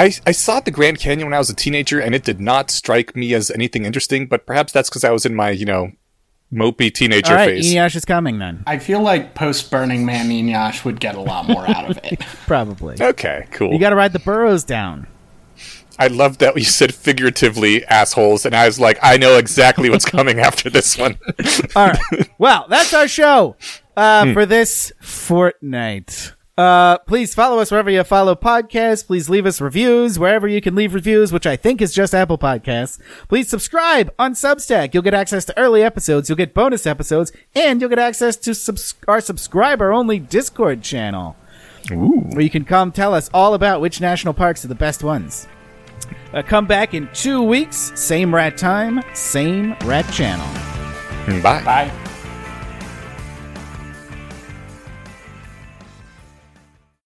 [0.00, 2.70] I, I saw the Grand Canyon when I was a teenager and it did not
[2.70, 5.92] strike me as anything interesting, but perhaps that's because I was in my, you know,
[6.50, 7.50] mopey teenager all right.
[7.50, 7.70] phase.
[7.70, 11.46] Eneasz is coming then, I feel like post Burning Man Eneasz would get a lot
[11.46, 12.18] more out of it.
[12.46, 12.96] probably.
[12.98, 13.72] Okay, cool.
[13.72, 15.06] You got to ride the burros down.
[15.98, 20.04] I love that you said figuratively assholes, and I was like, I know exactly what's
[20.06, 21.18] coming after this one.
[21.76, 22.30] All right.
[22.38, 23.56] Well, that's our show
[23.98, 26.32] uh, for this fortnight.
[26.60, 29.06] Uh, please follow us wherever you follow podcasts.
[29.06, 32.36] Please leave us reviews wherever you can leave reviews, which I think is just Apple
[32.36, 33.00] Podcasts.
[33.28, 34.92] Please subscribe on Substack.
[34.92, 36.28] You'll get access to early episodes.
[36.28, 41.34] You'll get bonus episodes, and you'll get access to subs- our subscriber-only Discord channel,
[41.88, 45.48] where you can come tell us all about which national parks are the best ones.
[46.34, 50.46] Uh, come back in two weeks, same rat time, same rat channel.
[51.42, 51.64] Bye.
[51.64, 52.09] Bye.